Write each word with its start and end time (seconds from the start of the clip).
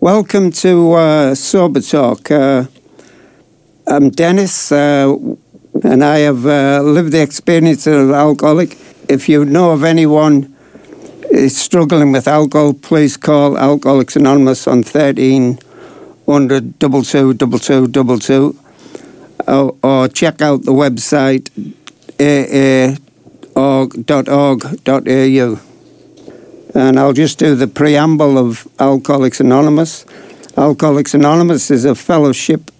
Welcome 0.00 0.52
to 0.52 0.92
uh, 0.94 1.34
Sober 1.34 1.80
Talk. 1.82 2.30
Uh, 2.30 2.64
I'm 3.86 4.08
Dennis, 4.08 4.72
uh, 4.72 5.14
and 5.84 6.02
I 6.02 6.20
have 6.20 6.46
uh, 6.46 6.80
lived 6.82 7.12
the 7.12 7.20
experience 7.20 7.86
of 7.86 8.08
an 8.08 8.14
alcoholic. 8.14 8.78
If 9.08 9.28
you 9.28 9.44
know 9.44 9.70
of 9.70 9.84
anyone 9.84 10.54
struggling 11.48 12.12
with 12.12 12.28
alcohol, 12.28 12.74
please 12.74 13.16
call 13.16 13.56
Alcoholics 13.58 14.16
Anonymous 14.16 14.66
on 14.66 14.82
13 14.82 15.58
under 16.26 16.60
222222 16.60 18.58
or, 19.46 19.76
or 19.82 20.08
check 20.08 20.42
out 20.42 20.64
the 20.64 20.72
website 20.72 21.48
aa.org.au. 22.20 22.88
And 26.74 27.00
I'll 27.00 27.12
just 27.12 27.38
do 27.38 27.54
the 27.54 27.66
preamble 27.66 28.36
of 28.36 28.68
Alcoholics 28.78 29.40
Anonymous. 29.40 30.04
Alcoholics 30.56 31.14
Anonymous 31.14 31.70
is 31.70 31.84
a 31.84 31.94
fellowship 31.94 32.70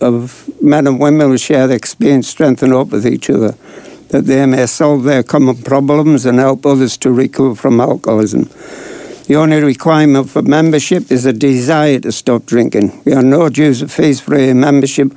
of 0.00 0.48
men 0.62 0.86
and 0.86 0.98
women 1.00 1.28
who 1.28 1.38
share 1.38 1.66
their 1.66 1.76
experience, 1.76 2.28
strength, 2.28 2.62
and 2.62 2.72
hope 2.72 2.90
with 2.90 3.06
each 3.06 3.28
other, 3.30 3.54
that 4.08 4.26
they 4.26 4.44
may 4.46 4.66
solve 4.66 5.04
their 5.04 5.22
common 5.22 5.56
problems 5.56 6.26
and 6.26 6.38
help 6.38 6.64
others 6.64 6.96
to 6.98 7.10
recover 7.10 7.54
from 7.54 7.80
alcoholism. 7.80 8.48
The 9.26 9.34
only 9.36 9.60
requirement 9.60 10.30
for 10.30 10.42
membership 10.42 11.10
is 11.10 11.26
a 11.26 11.32
desire 11.32 11.98
to 12.00 12.12
stop 12.12 12.46
drinking. 12.46 13.02
We 13.04 13.12
are 13.12 13.22
no 13.22 13.48
dues 13.48 13.82
or 13.82 13.88
fees 13.88 14.20
for 14.20 14.36
membership. 14.54 15.12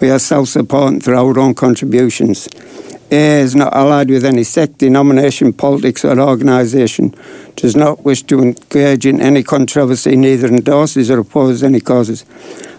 We 0.00 0.10
are 0.10 0.18
self-supporting 0.18 1.00
through 1.00 1.18
our 1.18 1.38
own 1.38 1.54
contributions. 1.54 2.48
AA 3.12 3.44
is 3.44 3.54
not 3.54 3.76
allied 3.76 4.08
with 4.08 4.24
any 4.24 4.42
sect, 4.42 4.78
denomination, 4.78 5.52
politics, 5.52 6.02
or 6.02 6.18
organisation. 6.18 7.14
Does 7.56 7.76
not 7.76 8.06
wish 8.06 8.22
to 8.22 8.40
engage 8.40 9.04
in 9.04 9.20
any 9.20 9.42
controversy, 9.42 10.16
neither 10.16 10.46
endorses 10.46 11.10
or 11.10 11.18
opposes 11.18 11.62
any 11.62 11.80
causes. 11.80 12.24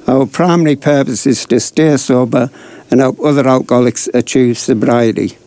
Our 0.08 0.26
primary 0.26 0.76
purpose 0.76 1.28
is 1.28 1.46
to 1.46 1.60
stay 1.60 1.98
sober 1.98 2.50
and 2.90 3.00
help 3.00 3.20
other 3.20 3.48
alcoholics 3.48 4.10
achieve 4.12 4.58
sobriety. 4.58 5.38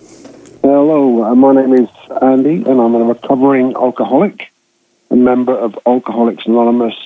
Hello, 0.68 1.22
uh, 1.22 1.34
my 1.36 1.54
name 1.54 1.74
is 1.74 1.88
Andy, 2.20 2.56
and 2.56 2.80
I'm 2.80 2.96
a 2.96 3.04
recovering 3.04 3.76
alcoholic, 3.76 4.50
a 5.12 5.14
member 5.14 5.56
of 5.56 5.78
Alcoholics 5.86 6.44
Anonymous, 6.44 6.96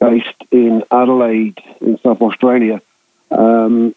based 0.00 0.42
in 0.50 0.82
Adelaide, 0.90 1.62
in 1.80 1.96
South 2.00 2.20
Australia. 2.20 2.82
Um, 3.30 3.94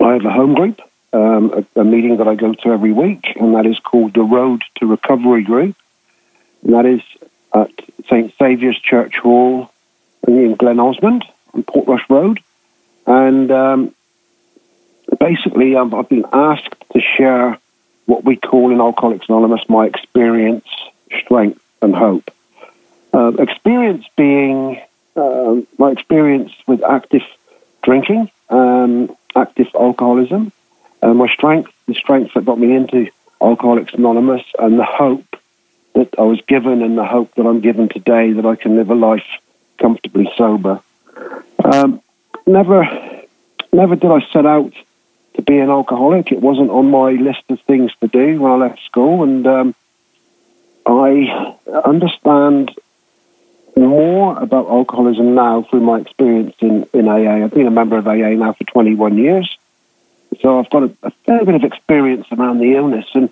I 0.00 0.12
have 0.12 0.24
a 0.24 0.30
home 0.30 0.54
group, 0.54 0.80
um, 1.12 1.66
a, 1.74 1.80
a 1.80 1.82
meeting 1.82 2.18
that 2.18 2.28
I 2.28 2.36
go 2.36 2.54
to 2.54 2.68
every 2.68 2.92
week, 2.92 3.24
and 3.34 3.56
that 3.56 3.66
is 3.66 3.80
called 3.80 4.14
the 4.14 4.22
Road 4.22 4.62
to 4.76 4.86
Recovery 4.86 5.42
Group, 5.42 5.74
and 6.62 6.74
that 6.74 6.86
is 6.86 7.00
at 7.52 7.72
St 8.04 8.32
Saviour's 8.38 8.78
Church 8.78 9.16
Hall 9.16 9.72
in 10.28 10.54
Glen 10.54 10.78
Osmond 10.78 11.24
on 11.52 11.64
Portrush 11.64 12.08
Road. 12.08 12.38
And 13.08 13.50
um, 13.50 13.92
basically, 15.18 15.74
I've, 15.74 15.92
I've 15.92 16.08
been 16.08 16.26
asked 16.32 16.76
to 16.92 17.00
share 17.00 17.58
what 18.06 18.24
we 18.24 18.36
call 18.36 18.70
in 18.70 18.80
Alcoholics 18.80 19.28
Anonymous 19.28 19.68
my 19.68 19.86
experience, 19.86 20.66
strength, 21.20 21.60
and 21.80 21.94
hope. 21.94 22.30
Uh, 23.14 23.32
experience 23.38 24.06
being 24.16 24.80
um, 25.16 25.66
my 25.78 25.90
experience 25.90 26.52
with 26.66 26.82
active 26.82 27.22
drinking, 27.82 28.30
um, 28.48 29.14
active 29.36 29.68
alcoholism, 29.74 30.52
my 31.02 31.26
strength, 31.28 31.70
the 31.86 31.94
strength 31.94 32.32
that 32.34 32.44
got 32.44 32.58
me 32.58 32.74
into 32.74 33.10
Alcoholics 33.40 33.92
Anonymous, 33.94 34.42
and 34.58 34.78
the 34.78 34.84
hope 34.84 35.36
that 35.94 36.14
I 36.18 36.22
was 36.22 36.40
given, 36.42 36.82
and 36.82 36.96
the 36.96 37.04
hope 37.04 37.34
that 37.34 37.44
I'm 37.44 37.60
given 37.60 37.88
today 37.88 38.32
that 38.32 38.46
I 38.46 38.56
can 38.56 38.76
live 38.76 38.90
a 38.90 38.94
life 38.94 39.26
comfortably 39.78 40.30
sober. 40.36 40.80
Um, 41.64 42.00
never, 42.46 42.88
never 43.72 43.96
did 43.96 44.10
I 44.10 44.20
set 44.32 44.46
out 44.46 44.72
to 45.34 45.42
be 45.42 45.58
an 45.58 45.70
alcoholic. 45.70 46.32
It 46.32 46.40
wasn't 46.40 46.70
on 46.70 46.90
my 46.90 47.12
list 47.12 47.42
of 47.48 47.60
things 47.62 47.92
to 48.00 48.08
do 48.08 48.40
when 48.40 48.52
I 48.52 48.56
left 48.56 48.84
school, 48.84 49.22
and 49.22 49.46
um, 49.46 49.74
I 50.86 51.56
understand 51.84 52.72
more 53.76 54.38
about 54.38 54.68
alcoholism 54.68 55.34
now 55.34 55.62
through 55.62 55.80
my 55.80 56.00
experience 56.00 56.54
in, 56.60 56.86
in 56.92 57.08
AA. 57.08 57.44
I've 57.44 57.52
been 57.52 57.66
a 57.66 57.70
member 57.70 57.96
of 57.96 58.06
AA 58.06 58.30
now 58.30 58.52
for 58.52 58.64
21 58.64 59.16
years, 59.16 59.56
so 60.40 60.58
I've 60.58 60.70
got 60.70 60.84
a, 60.84 60.96
a 61.02 61.10
fair 61.24 61.44
bit 61.44 61.54
of 61.54 61.64
experience 61.64 62.26
around 62.32 62.58
the 62.58 62.74
illness, 62.74 63.06
and 63.14 63.30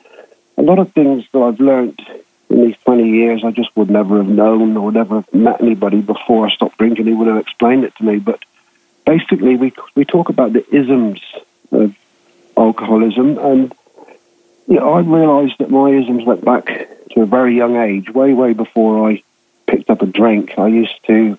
a 0.56 0.62
lot 0.62 0.78
of 0.78 0.92
things 0.92 1.24
that 1.32 1.40
I've 1.40 1.60
learned 1.60 2.00
in 2.48 2.64
these 2.64 2.76
20 2.84 3.08
years 3.08 3.44
I 3.44 3.52
just 3.52 3.74
would 3.76 3.90
never 3.90 4.18
have 4.18 4.28
known 4.28 4.76
or 4.76 4.90
never 4.90 5.16
have 5.16 5.32
met 5.32 5.60
anybody 5.60 6.00
before 6.00 6.46
I 6.46 6.50
stopped 6.50 6.78
drinking 6.78 7.06
who 7.06 7.16
would 7.18 7.28
have 7.28 7.38
explained 7.38 7.84
it 7.84 7.94
to 7.96 8.04
me. 8.04 8.18
But 8.18 8.40
basically, 9.06 9.56
we, 9.56 9.72
we 9.94 10.04
talk 10.04 10.28
about 10.28 10.52
the 10.52 10.66
isms 10.74 11.20
of 11.72 11.94
alcoholism, 12.56 13.38
and 13.38 13.74
you 14.66 14.76
know, 14.76 14.92
I 14.92 15.00
realised 15.00 15.58
that 15.58 15.70
my 15.70 15.90
isms 15.90 16.24
went 16.24 16.44
back 16.44 16.66
to 17.10 17.22
a 17.22 17.26
very 17.26 17.56
young 17.56 17.76
age, 17.76 18.10
way, 18.10 18.32
way 18.32 18.52
before 18.52 19.10
I 19.10 19.22
picked 19.66 19.90
up 19.90 20.02
a 20.02 20.06
drink. 20.06 20.58
I 20.58 20.68
used 20.68 21.04
to, 21.06 21.38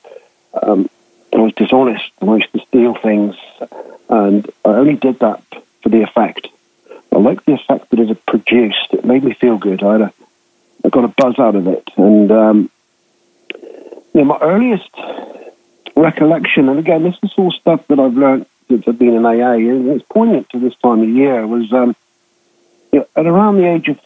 um, 0.62 0.90
I 1.34 1.38
was 1.38 1.54
dishonest, 1.54 2.12
I 2.22 2.36
used 2.36 2.52
to 2.54 2.60
steal 2.68 2.96
things, 2.96 3.36
and 4.10 4.50
I 4.66 4.70
only 4.70 4.96
did 4.96 5.20
that 5.20 5.42
for 5.82 5.90
the 5.90 6.02
effect. 6.04 6.48
I 7.14 7.18
liked 7.20 7.46
the 7.46 7.54
effect 7.54 7.90
that 7.90 8.00
it 8.00 8.08
had 8.10 8.26
produced. 8.26 8.88
It 8.92 9.06
made 9.06 9.24
me 9.24 9.34
feel 9.34 9.58
good. 9.58 9.84
I 9.84 9.92
had 9.94 10.02
a 10.02 10.14
I 10.84 10.90
got 10.90 11.04
a 11.04 11.10
buzz 11.10 11.38
out 11.38 11.56
of 11.56 11.68
it. 11.68 11.88
And 11.98 12.32
um, 12.32 12.70
you 14.14 14.22
know, 14.22 14.26
my 14.26 14.40
earliest 14.42 14.90
recollection, 15.96 16.70
and 16.70 16.80
again, 16.80 17.04
this 17.04 17.16
is 17.24 17.32
all 17.38 17.52
stuff 17.52 17.86
that 17.88 18.00
I've 18.00 18.16
learned 18.16 18.46
since 18.72 18.88
I've 18.88 18.98
been 18.98 19.16
in 19.16 19.26
AA, 19.26 19.56
and 19.56 19.90
it's 19.90 20.06
poignant 20.08 20.50
to 20.52 20.60
this 20.60 20.76
time 20.78 21.02
of 21.02 21.10
year, 21.10 21.46
was 21.46 21.74
um, 21.74 21.94
you 22.94 23.00
know, 23.00 23.08
at 23.18 23.26
around 23.26 23.58
the 23.58 23.68
age 23.68 23.90
of 23.90 24.00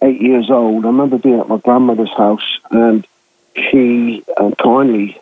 eight 0.00 0.20
years 0.20 0.50
old, 0.50 0.84
I 0.84 0.88
remember 0.88 1.18
being 1.18 1.38
at 1.38 1.48
my 1.48 1.58
grandmother's 1.58 2.12
house, 2.16 2.58
and 2.70 3.06
she 3.54 4.24
uh, 4.34 4.52
kindly 4.58 5.20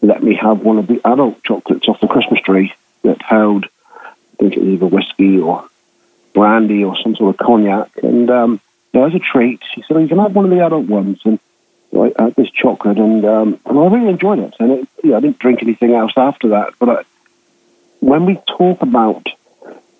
let 0.00 0.22
me 0.22 0.34
have 0.34 0.60
one 0.60 0.78
of 0.78 0.86
the 0.86 1.00
adult 1.04 1.42
chocolates 1.42 1.88
off 1.88 2.00
the 2.00 2.08
Christmas 2.08 2.40
tree 2.40 2.72
that 3.02 3.20
held, 3.20 3.66
I 3.94 4.12
think 4.38 4.54
it 4.54 4.60
was 4.60 4.68
either 4.68 4.86
whiskey 4.86 5.38
or 5.38 5.68
brandy 6.32 6.82
or 6.82 6.96
some 7.02 7.14
sort 7.16 7.38
of 7.38 7.46
cognac. 7.46 7.90
And 8.02 8.30
um, 8.30 8.60
you 8.94 9.00
know, 9.00 9.06
as 9.06 9.14
a 9.14 9.18
treat, 9.18 9.60
she 9.74 9.82
said, 9.82 9.98
oh, 9.98 10.00
"You 10.00 10.08
can 10.08 10.18
have 10.18 10.34
one 10.34 10.46
of 10.46 10.50
the 10.50 10.64
adult 10.64 10.86
ones." 10.86 11.20
And 11.24 11.38
I 11.94 12.12
had 12.16 12.34
this 12.34 12.50
chocolate, 12.50 12.96
and 12.96 13.26
um, 13.26 13.60
and 13.66 13.78
I 13.78 13.86
really 13.88 14.08
enjoyed 14.08 14.38
it. 14.38 14.54
And 14.58 14.72
it, 14.72 14.88
you 15.04 15.10
know, 15.10 15.18
I 15.18 15.20
didn't 15.20 15.38
drink 15.38 15.62
anything 15.62 15.92
else 15.92 16.12
after 16.16 16.48
that. 16.48 16.72
But 16.78 16.88
I, 16.88 17.02
when 18.00 18.26
we 18.26 18.40
talk 18.46 18.82
about 18.82 19.26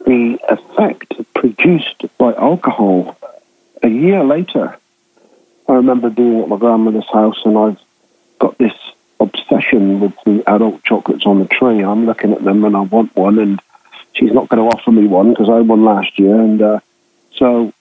the 0.05 0.39
effect 0.49 1.15
produced 1.35 2.05
by 2.19 2.35
alcohol, 2.35 3.17
a 3.83 3.89
year 3.89 4.25
later, 4.25 4.77
I 5.69 5.75
remember 5.75 6.11
being 6.11 6.41
at 6.41 6.49
my 6.49 6.59
grandmother's 6.59 7.09
house, 7.11 7.41
and 7.45 7.57
I've 7.57 7.81
got 8.39 8.59
this 8.59 8.73
obsession 9.21 10.01
with 10.01 10.15
the 10.25 10.43
adult 10.47 10.83
chocolates 10.83 11.27
on 11.27 11.39
the 11.39 11.47
tree. 11.47 11.83
I'm 11.83 12.07
looking 12.07 12.33
at 12.33 12.43
them, 12.43 12.65
and 12.65 12.77
I 12.77 12.81
want 12.81 13.15
one, 13.15 13.39
and 13.39 13.61
she's 14.15 14.33
not 14.33 14.49
going 14.49 14.69
to 14.69 14.77
offer 14.77 14.91
me 14.91 15.07
one 15.07 15.31
because 15.31 15.49
I 15.49 15.61
won 15.61 15.85
last 15.85 16.19
year, 16.19 16.41
and 16.41 16.61
uh, 16.61 16.81
so 17.37 17.73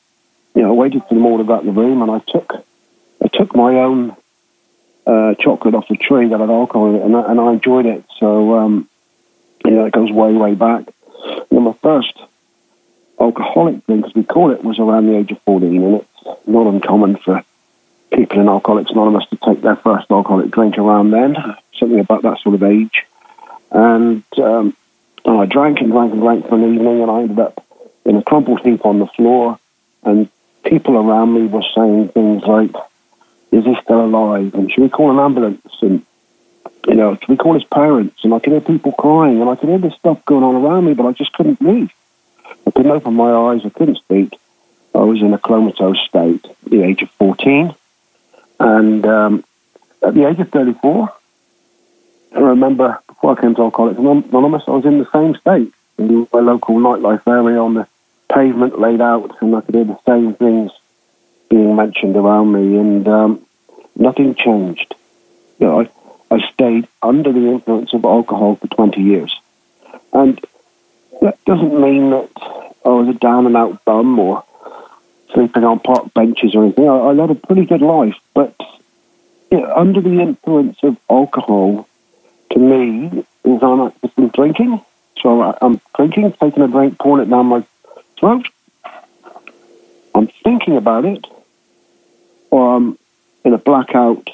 you 0.55 0.61
know, 0.61 0.69
I 0.69 0.73
waited 0.73 1.03
for 1.07 1.13
them 1.13 1.25
all 1.25 1.37
to 1.37 1.43
go 1.43 1.55
out 1.55 1.65
the 1.65 1.71
room, 1.71 2.01
and 2.01 2.11
I 2.11 2.19
took 2.19 2.53
I 3.23 3.27
took 3.27 3.55
my 3.55 3.75
own 3.75 4.15
uh, 5.07 5.35
chocolate 5.35 5.75
off 5.75 5.87
the 5.87 5.97
tree 5.97 6.27
that 6.27 6.39
had 6.39 6.49
alcohol 6.49 6.89
in 6.89 6.95
it, 6.95 7.03
and 7.03 7.15
I, 7.15 7.31
and 7.31 7.39
I 7.39 7.53
enjoyed 7.53 7.85
it. 7.85 8.03
So, 8.19 8.57
um, 8.57 8.88
you 9.65 9.71
know, 9.71 9.85
it 9.85 9.93
goes 9.93 10.11
way, 10.11 10.33
way 10.33 10.55
back. 10.55 10.85
And 11.51 11.63
my 11.63 11.73
first 11.81 12.13
alcoholic 13.19 13.85
drink, 13.85 14.05
as 14.05 14.15
we 14.15 14.23
call 14.23 14.51
it, 14.51 14.63
was 14.63 14.79
around 14.79 15.07
the 15.07 15.17
age 15.17 15.31
of 15.31 15.41
14, 15.41 15.83
and 15.83 15.95
it's 15.95 16.47
not 16.47 16.67
uncommon 16.67 17.17
for 17.17 17.43
people 18.13 18.39
in 18.39 18.47
Alcoholics 18.47 18.91
Anonymous 18.91 19.27
to 19.29 19.37
take 19.37 19.61
their 19.61 19.75
first 19.75 20.09
alcoholic 20.09 20.51
drink 20.51 20.77
around 20.77 21.11
then, 21.11 21.35
something 21.77 21.99
about 21.99 22.23
that 22.23 22.39
sort 22.39 22.55
of 22.55 22.63
age. 22.63 23.05
And, 23.71 24.23
um, 24.37 24.75
and 25.25 25.37
I 25.37 25.45
drank 25.45 25.79
and 25.79 25.91
drank 25.91 26.13
and 26.13 26.21
drank 26.21 26.47
for 26.47 26.55
an 26.55 26.73
evening, 26.73 27.01
and 27.01 27.11
I 27.11 27.21
ended 27.21 27.39
up 27.39 27.65
in 28.05 28.15
a 28.15 28.23
crumpled 28.23 28.61
heap 28.61 28.85
on 28.85 28.99
the 28.99 29.07
floor, 29.07 29.59
and 30.03 30.29
people 30.63 30.97
around 30.97 31.33
me 31.33 31.47
were 31.47 31.63
saying 31.75 32.09
things 32.09 32.43
like, 32.43 32.71
is 33.51 33.65
he 33.65 33.75
still 33.83 34.05
alive? 34.05 34.53
And 34.53 34.71
should 34.71 34.83
we 34.83 34.89
call 34.89 35.11
an 35.11 35.19
ambulance? 35.19 35.61
And, 35.81 36.05
you 36.87 36.95
know, 36.95 37.17
we 37.27 37.37
call 37.37 37.53
his 37.53 37.63
parents? 37.63 38.23
And 38.23 38.33
I 38.33 38.39
could 38.39 38.51
hear 38.51 38.61
people 38.61 38.91
crying 38.91 39.41
and 39.41 39.49
I 39.49 39.55
could 39.55 39.69
hear 39.69 39.77
this 39.77 39.95
stuff 39.95 40.23
going 40.25 40.43
on 40.43 40.55
around 40.55 40.85
me, 40.85 40.93
but 40.93 41.05
I 41.05 41.11
just 41.13 41.33
couldn't 41.33 41.59
breathe. 41.59 41.89
I 42.67 42.71
couldn't 42.71 42.91
open 42.91 43.13
my 43.13 43.31
eyes. 43.31 43.61
I 43.65 43.69
couldn't 43.69 43.97
speak. 43.97 44.37
I 44.93 44.99
was 44.99 45.21
in 45.21 45.33
a 45.33 45.37
comatose 45.37 45.99
state. 46.07 46.45
at 46.45 46.71
the 46.71 46.83
age 46.83 47.01
of 47.01 47.09
14. 47.11 47.73
And 48.59 49.05
um, 49.05 49.43
at 50.01 50.13
the 50.13 50.27
age 50.27 50.39
of 50.39 50.49
34, 50.49 51.13
I 52.35 52.39
remember 52.39 52.99
before 53.07 53.37
I 53.37 53.41
came 53.41 53.55
to 53.55 53.63
Alcoholics 53.63 53.99
Anonymous, 53.99 54.63
I 54.67 54.71
was 54.71 54.85
in 54.85 54.99
the 54.99 55.09
same 55.11 55.35
state 55.35 55.73
in 55.97 56.27
my 56.31 56.39
local 56.39 56.75
nightlife 56.75 57.27
area 57.27 57.59
on 57.59 57.73
the 57.73 57.87
pavement 58.33 58.79
laid 58.79 59.01
out, 59.01 59.35
and 59.41 59.55
I 59.55 59.61
could 59.61 59.75
hear 59.75 59.83
the 59.83 59.99
same 60.07 60.33
things 60.35 60.71
being 61.49 61.75
mentioned 61.75 62.15
around 62.15 62.51
me, 62.51 62.77
and 62.77 63.07
um, 63.07 63.45
nothing 63.95 64.35
changed. 64.35 64.95
You 65.59 65.67
know, 65.67 65.81
I, 65.81 65.89
I 66.31 66.39
stayed 66.51 66.87
under 67.01 67.31
the 67.31 67.47
influence 67.47 67.93
of 67.93 68.05
alcohol 68.05 68.55
for 68.55 68.67
20 68.67 69.01
years. 69.01 69.35
And 70.13 70.39
that 71.21 71.43
doesn't 71.45 71.79
mean 71.79 72.11
that 72.11 72.29
I 72.85 72.89
was 72.89 73.09
a 73.09 73.13
down 73.13 73.45
and 73.45 73.57
out 73.57 73.83
bum 73.85 74.17
or 74.19 74.43
sleeping 75.33 75.63
on 75.63 75.79
park 75.79 76.13
benches 76.13 76.55
or 76.55 76.63
anything. 76.63 76.87
I, 76.87 76.97
I 76.97 77.11
led 77.11 77.31
a 77.31 77.35
pretty 77.35 77.65
good 77.65 77.81
life, 77.81 78.15
but 78.33 78.55
you 79.51 79.59
know, 79.59 79.73
under 79.75 80.01
the 80.01 80.19
influence 80.19 80.77
of 80.83 80.97
alcohol, 81.09 81.87
to 82.51 82.59
me, 82.59 83.25
is 83.43 83.63
I'm 83.63 83.81
actually 83.81 84.29
drinking. 84.29 84.81
So 85.21 85.41
I, 85.41 85.57
I'm 85.61 85.81
drinking, 85.95 86.33
taking 86.33 86.63
a 86.63 86.67
drink, 86.67 86.99
pouring 86.99 87.27
it 87.27 87.29
down 87.29 87.47
my 87.47 87.65
throat. 88.19 88.47
I'm 90.15 90.27
thinking 90.43 90.77
about 90.77 91.05
it, 91.05 91.25
or 92.49 92.75
I'm 92.75 92.97
in 93.43 93.53
a 93.53 93.57
blackout 93.57 94.29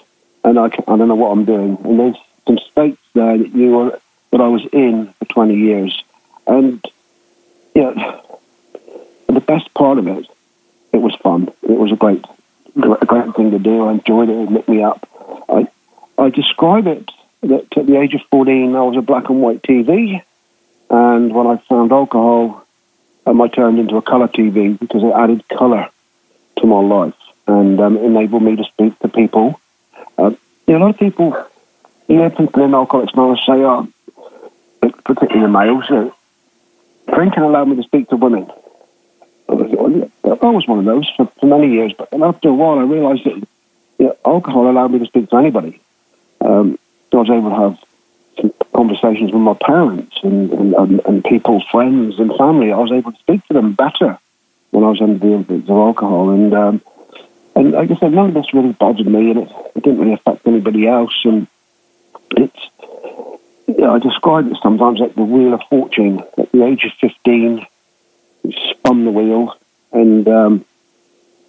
and 0.45 0.59
I, 0.59 0.65
I 0.65 0.95
don't 0.95 1.07
know 1.07 1.15
what 1.15 1.31
I'm 1.31 1.43
doing. 1.43 1.77
And 1.83 1.99
there's 1.99 2.17
some 2.47 2.59
states 2.59 3.01
there 3.13 3.37
that 3.37 3.53
you 3.53 3.71
were, 3.71 3.99
that 4.31 4.41
I 4.41 4.47
was 4.47 4.63
in 4.71 5.07
for 5.13 5.25
20 5.25 5.55
years. 5.55 6.03
And 6.45 6.85
yeah, 7.73 8.21
the 9.27 9.41
best 9.41 9.73
part 9.73 9.97
of 9.97 10.07
it, 10.07 10.27
it 10.93 10.97
was 10.97 11.15
fun. 11.15 11.51
It 11.63 11.71
was 11.71 11.91
a 11.91 11.95
great, 11.95 12.23
a 12.75 13.05
great 13.05 13.35
thing 13.35 13.51
to 13.51 13.59
do. 13.59 13.87
I 13.87 13.93
enjoyed 13.93 14.29
it. 14.29 14.37
It 14.37 14.51
lit 14.51 14.69
me 14.69 14.83
up. 14.83 15.07
I, 15.49 15.67
I 16.17 16.29
describe 16.29 16.85
it 16.85 17.09
that 17.41 17.77
at 17.77 17.85
the 17.87 17.99
age 17.99 18.13
of 18.13 18.21
14, 18.29 18.75
I 18.75 18.81
was 18.81 18.97
a 18.97 19.01
black 19.01 19.29
and 19.29 19.41
white 19.41 19.63
TV. 19.63 20.21
And 20.91 21.33
when 21.33 21.47
I 21.47 21.57
found 21.67 21.91
alcohol, 21.91 22.63
um, 23.25 23.41
I 23.41 23.47
turned 23.47 23.79
into 23.79 23.97
a 23.97 24.03
color 24.03 24.27
TV 24.27 24.77
because 24.79 25.01
it 25.01 25.11
added 25.11 25.47
color 25.49 25.89
to 26.59 26.67
my 26.67 26.79
life 26.81 27.15
and 27.47 27.79
um, 27.79 27.97
enabled 27.97 28.43
me 28.43 28.55
to 28.57 28.63
speak 28.63 28.97
to 28.99 29.07
people. 29.07 29.59
You 30.67 30.73
know, 30.73 30.79
a 30.79 30.81
lot 30.85 30.89
of 30.91 30.99
people, 30.99 31.45
you 32.07 32.15
know, 32.15 32.29
people 32.29 32.63
in 32.63 32.73
Alcoholics 32.73 33.13
Anonymous 33.13 33.45
say, 33.45 33.63
oh, 33.63 33.87
particularly 34.81 35.41
the 35.41 35.47
males, 35.47 35.89
uh, 35.89 36.09
drinking 37.13 37.43
allowed 37.43 37.67
me 37.67 37.75
to 37.75 37.83
speak 37.83 38.09
to 38.09 38.15
women. 38.15 38.49
I 39.47 39.53
was 39.53 40.67
one 40.67 40.79
of 40.79 40.85
those 40.85 41.09
for, 41.15 41.27
for 41.39 41.45
many 41.45 41.71
years, 41.71 41.93
but 41.97 42.09
after 42.13 42.49
a 42.49 42.53
while 42.53 42.79
I 42.79 42.83
realized 42.83 43.25
that 43.25 43.47
you 43.99 44.05
know, 44.05 44.17
alcohol 44.25 44.69
allowed 44.69 44.91
me 44.91 44.99
to 44.99 45.05
speak 45.05 45.29
to 45.29 45.37
anybody. 45.37 45.79
Um, 46.41 46.79
I 47.13 47.17
was 47.17 47.29
able 47.29 47.49
to 47.49 47.55
have 47.55 48.63
conversations 48.73 49.31
with 49.31 49.41
my 49.41 49.53
parents 49.53 50.17
and, 50.23 50.51
and, 50.51 50.73
and, 50.73 51.01
and 51.05 51.23
people, 51.23 51.63
friends 51.71 52.19
and 52.19 52.35
family. 52.37 52.73
I 52.73 52.77
was 52.77 52.91
able 52.91 53.13
to 53.13 53.19
speak 53.19 53.45
to 53.47 53.53
them 53.53 53.73
better 53.73 54.19
when 54.71 54.83
I 54.83 54.89
was 54.89 55.01
under 55.01 55.17
the 55.17 55.33
influence 55.33 55.69
of 55.69 55.77
alcohol. 55.77 56.31
And 56.31 56.53
um, 56.53 56.81
and 57.55 57.71
like 57.71 57.89
I 57.89 57.95
said, 57.95 58.11
none 58.11 58.29
of 58.29 58.33
this 58.33 58.53
really 58.53 58.73
bothered 58.73 59.07
me, 59.07 59.31
and 59.31 59.39
it, 59.39 59.51
it 59.75 59.83
didn't 59.83 59.99
really 59.99 60.13
affect 60.13 60.45
anybody 60.45 60.87
else. 60.87 61.13
And 61.23 61.47
it's, 62.31 62.69
you 63.67 63.77
know, 63.77 63.95
I 63.95 63.99
describe 63.99 64.51
it 64.51 64.57
sometimes 64.61 64.99
like 64.99 65.15
the 65.15 65.23
wheel 65.23 65.53
of 65.53 65.61
fortune. 65.69 66.21
At 66.37 66.51
the 66.51 66.65
age 66.65 66.83
of 66.83 66.91
15, 66.99 67.65
spun 68.71 69.05
the 69.05 69.11
wheel 69.11 69.57
and, 69.93 70.27
um, 70.27 70.65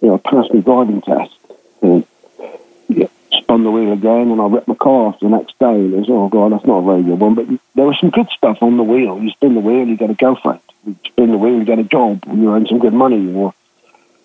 you 0.01 0.07
know, 0.07 0.17
passed 0.17 0.53
my 0.53 0.61
driving 0.61 1.01
test. 1.01 1.35
And 1.81 2.05
yeah, 2.87 3.07
spun 3.31 3.65
the 3.65 3.71
wheel 3.71 3.91
again, 3.91 4.31
and 4.31 4.39
I 4.39 4.47
ripped 4.47 4.69
my 4.69 4.75
car 4.75 5.07
off 5.07 5.19
the 5.19 5.27
next 5.27 5.59
day. 5.59 5.65
And 5.65 5.93
it 5.93 5.97
was, 5.97 6.09
oh, 6.09 6.29
God, 6.29 6.53
that's 6.53 6.65
not 6.65 6.79
a 6.79 6.85
very 6.85 7.03
good 7.03 7.19
one. 7.19 7.35
But 7.35 7.47
there 7.75 7.85
was 7.85 7.99
some 7.99 8.11
good 8.11 8.29
stuff 8.29 8.59
on 8.61 8.77
the 8.77 8.83
wheel. 8.83 9.21
You 9.21 9.29
spin 9.31 9.55
the 9.55 9.59
wheel, 9.59 9.85
you 9.85 9.97
get 9.97 10.09
a 10.09 10.15
girlfriend. 10.15 10.61
You 10.85 10.95
spin 11.05 11.31
the 11.31 11.37
wheel, 11.37 11.59
you 11.59 11.65
get 11.65 11.79
a 11.79 11.83
job, 11.83 12.23
you 12.27 12.53
earn 12.53 12.65
some 12.65 12.79
good 12.79 12.93
money. 12.93 13.33
Or 13.33 13.53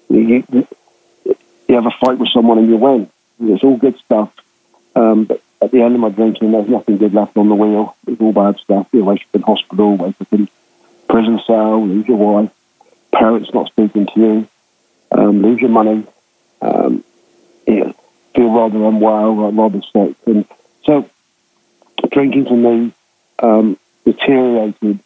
you, 0.09 0.45
you, 0.49 0.69
you 1.69 1.75
have 1.75 1.87
a 1.87 1.91
fight 2.01 2.19
with 2.19 2.31
someone 2.31 2.59
and 2.59 2.69
you 2.69 2.77
win. 2.77 3.11
It's 3.41 3.65
all 3.65 3.77
good 3.77 3.99
stuff. 3.99 4.33
Um, 4.95 5.25
but 5.25 5.43
at 5.61 5.71
the 5.71 5.83
end 5.83 5.95
of 5.95 6.01
my 6.01 6.11
drinking, 6.11 6.53
there's 6.53 6.69
nothing 6.69 6.99
good 6.99 7.15
left 7.15 7.37
on 7.37 7.49
the 7.49 7.55
wheel. 7.55 7.97
It's 8.07 8.21
all 8.21 8.33
bad 8.33 8.59
stuff. 8.59 8.89
You 8.93 9.05
wake 9.05 9.23
up 9.23 9.35
in 9.35 9.43
hospital, 9.43 9.97
wake 9.97 10.21
up 10.21 10.33
in 10.33 10.49
prison 11.09 11.41
cell, 11.47 11.87
lose 11.87 12.07
your 12.07 12.17
wife, 12.17 12.51
parents 13.13 13.53
not 13.55 13.69
speaking 13.69 14.07
to 14.07 14.21
you, 14.21 14.49
um, 15.13 15.43
lose 15.43 15.61
your 15.61 15.71
money, 15.71 16.07
um, 16.61 17.05
you 17.67 17.95
feel 18.35 18.51
rather 18.51 18.85
unwell, 18.85 19.53
rather 19.53 19.83
sick. 19.93 20.17
And 20.27 20.47
so 20.85 21.09
drinking 22.11 22.47
for 22.47 22.57
me 22.57 22.93
um, 23.39 23.79
deteriorated 24.05 24.99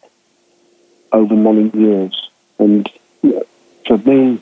over 1.11 1.35
many 1.35 1.69
years. 1.77 2.29
And 2.59 2.89
for 3.85 3.97
me, 3.97 4.41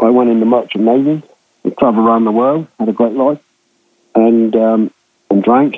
I 0.00 0.10
went 0.10 0.30
in 0.30 0.40
the 0.40 0.46
merchant 0.46 0.84
navy 0.84 1.22
we 1.62 1.70
travelled 1.72 2.06
around 2.06 2.24
the 2.24 2.32
world, 2.32 2.66
had 2.78 2.88
a 2.88 2.92
great 2.92 3.12
life, 3.12 3.40
and 4.14 4.54
um, 4.56 4.90
and 5.30 5.42
drank 5.42 5.76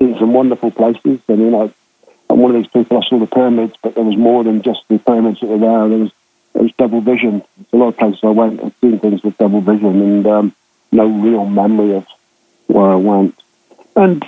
in 0.00 0.18
some 0.18 0.32
wonderful 0.32 0.70
places. 0.70 1.20
I 1.28 1.32
mean, 1.32 1.54
I, 1.54 1.72
I'm 2.28 2.38
one 2.38 2.54
of 2.54 2.62
these 2.62 2.70
people. 2.70 2.98
I 2.98 3.08
saw 3.08 3.18
the 3.18 3.26
pyramids, 3.26 3.74
but 3.82 3.94
there 3.94 4.04
was 4.04 4.16
more 4.16 4.44
than 4.44 4.62
just 4.62 4.82
the 4.88 4.98
pyramids 4.98 5.40
that 5.40 5.46
were 5.46 5.58
there. 5.58 5.88
There 5.88 5.98
was 5.98 6.12
was 6.62 6.72
double 6.72 7.00
vision. 7.00 7.42
There's 7.56 7.72
a 7.72 7.76
lot 7.76 7.88
of 7.88 7.96
places 7.98 8.20
I 8.22 8.28
went. 8.28 8.62
I've 8.62 8.74
seen 8.80 8.98
things 8.98 9.22
with 9.22 9.38
double 9.38 9.60
vision, 9.60 10.00
and 10.00 10.26
um, 10.26 10.54
no 10.92 11.06
real 11.06 11.46
memory 11.46 11.94
of 11.96 12.06
where 12.66 12.90
I 12.90 12.96
went. 12.96 13.38
And 13.94 14.24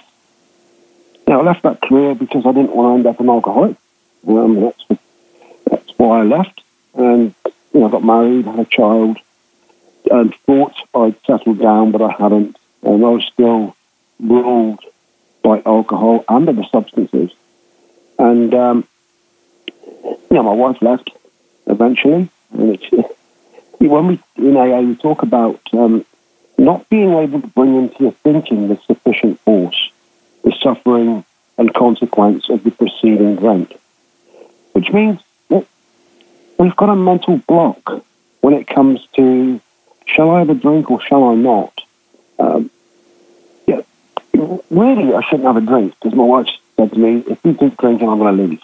you 1.27 1.33
know, 1.33 1.41
I 1.41 1.45
left 1.45 1.63
that 1.63 1.83
career 1.83 2.15
because 2.15 2.47
I 2.47 2.53
didn't 2.53 2.75
want 2.75 2.89
to 2.89 2.99
end 2.99 3.07
up 3.07 3.21
an 3.21 3.31
alcoholic. 3.31 3.77
Um, 4.27 4.61
that's 4.61 5.01
that's 5.71 5.99
why 5.99 6.21
I 6.21 6.23
left. 6.25 6.63
And 6.95 7.35
you 7.73 7.81
know, 7.81 7.89
I 7.89 7.91
got 7.91 8.05
married, 8.05 8.47
had 8.47 8.59
a 8.59 8.65
child, 8.65 9.19
and 10.11 10.35
thought 10.47 10.75
I'd 10.95 11.17
settled 11.27 11.59
down, 11.59 11.93
but 11.93 12.03
I 12.03 12.13
hadn't. 12.13 12.57
And 12.83 13.05
I 13.05 13.09
was 13.09 13.25
still 13.33 13.77
ruled 14.21 14.81
by 15.43 15.63
alcohol 15.65 16.25
and 16.29 16.49
other 16.49 16.65
substances. 16.71 17.33
And, 18.19 18.55
um, 18.55 18.85
you 20.05 20.27
know, 20.31 20.43
my 20.43 20.53
wife 20.53 20.81
left 20.83 21.11
eventually. 21.67 22.29
And 22.53 22.79
when 23.79 24.07
we, 24.07 24.21
in 24.37 24.57
AA, 24.57 24.81
we 24.81 24.97
talk 24.97 25.23
about 25.23 25.61
um, 25.73 26.05
not 26.57 26.89
being 26.89 27.13
able 27.13 27.41
to 27.41 27.47
bring 27.49 27.77
into 27.77 28.05
your 28.05 28.13
thinking 28.13 28.69
the 28.69 28.79
sufficient 28.87 29.41
force, 29.41 29.91
the 30.43 30.53
suffering 30.63 31.25
and 31.57 31.75
consequence 31.75 32.49
of 32.49 32.63
the 32.65 32.71
preceding 32.71 33.37
drink, 33.37 33.79
which 34.73 34.91
means 34.93 35.21
we've 35.49 36.77
got 36.77 36.89
a 36.89 36.97
mental 36.97 37.39
block 37.39 38.03
when 38.41 38.55
it 38.55 38.67
comes 38.67 39.07
to 39.17 39.61
shall 40.09 40.31
I 40.31 40.41
have 40.41 40.51
a 40.51 40.55
drink 40.55 40.91
or 40.91 41.01
shall 41.01 41.25
I 41.25 41.35
not? 41.35 41.81
Um, 42.39 42.71
yeah, 43.67 43.83
really, 44.71 45.15
I 45.15 45.23
shouldn't 45.23 45.45
have 45.45 45.57
a 45.57 45.61
drink 45.61 45.95
because 46.01 46.17
my 46.17 46.25
wife 46.25 46.49
said 46.77 46.93
to 46.93 46.99
me, 46.99 47.25
if 47.27 47.39
you 47.45 47.55
keep 47.55 47.77
drinking, 47.77 48.09
I'm 48.09 48.19
going 48.19 48.37
to 48.37 48.43
leave. 48.43 48.63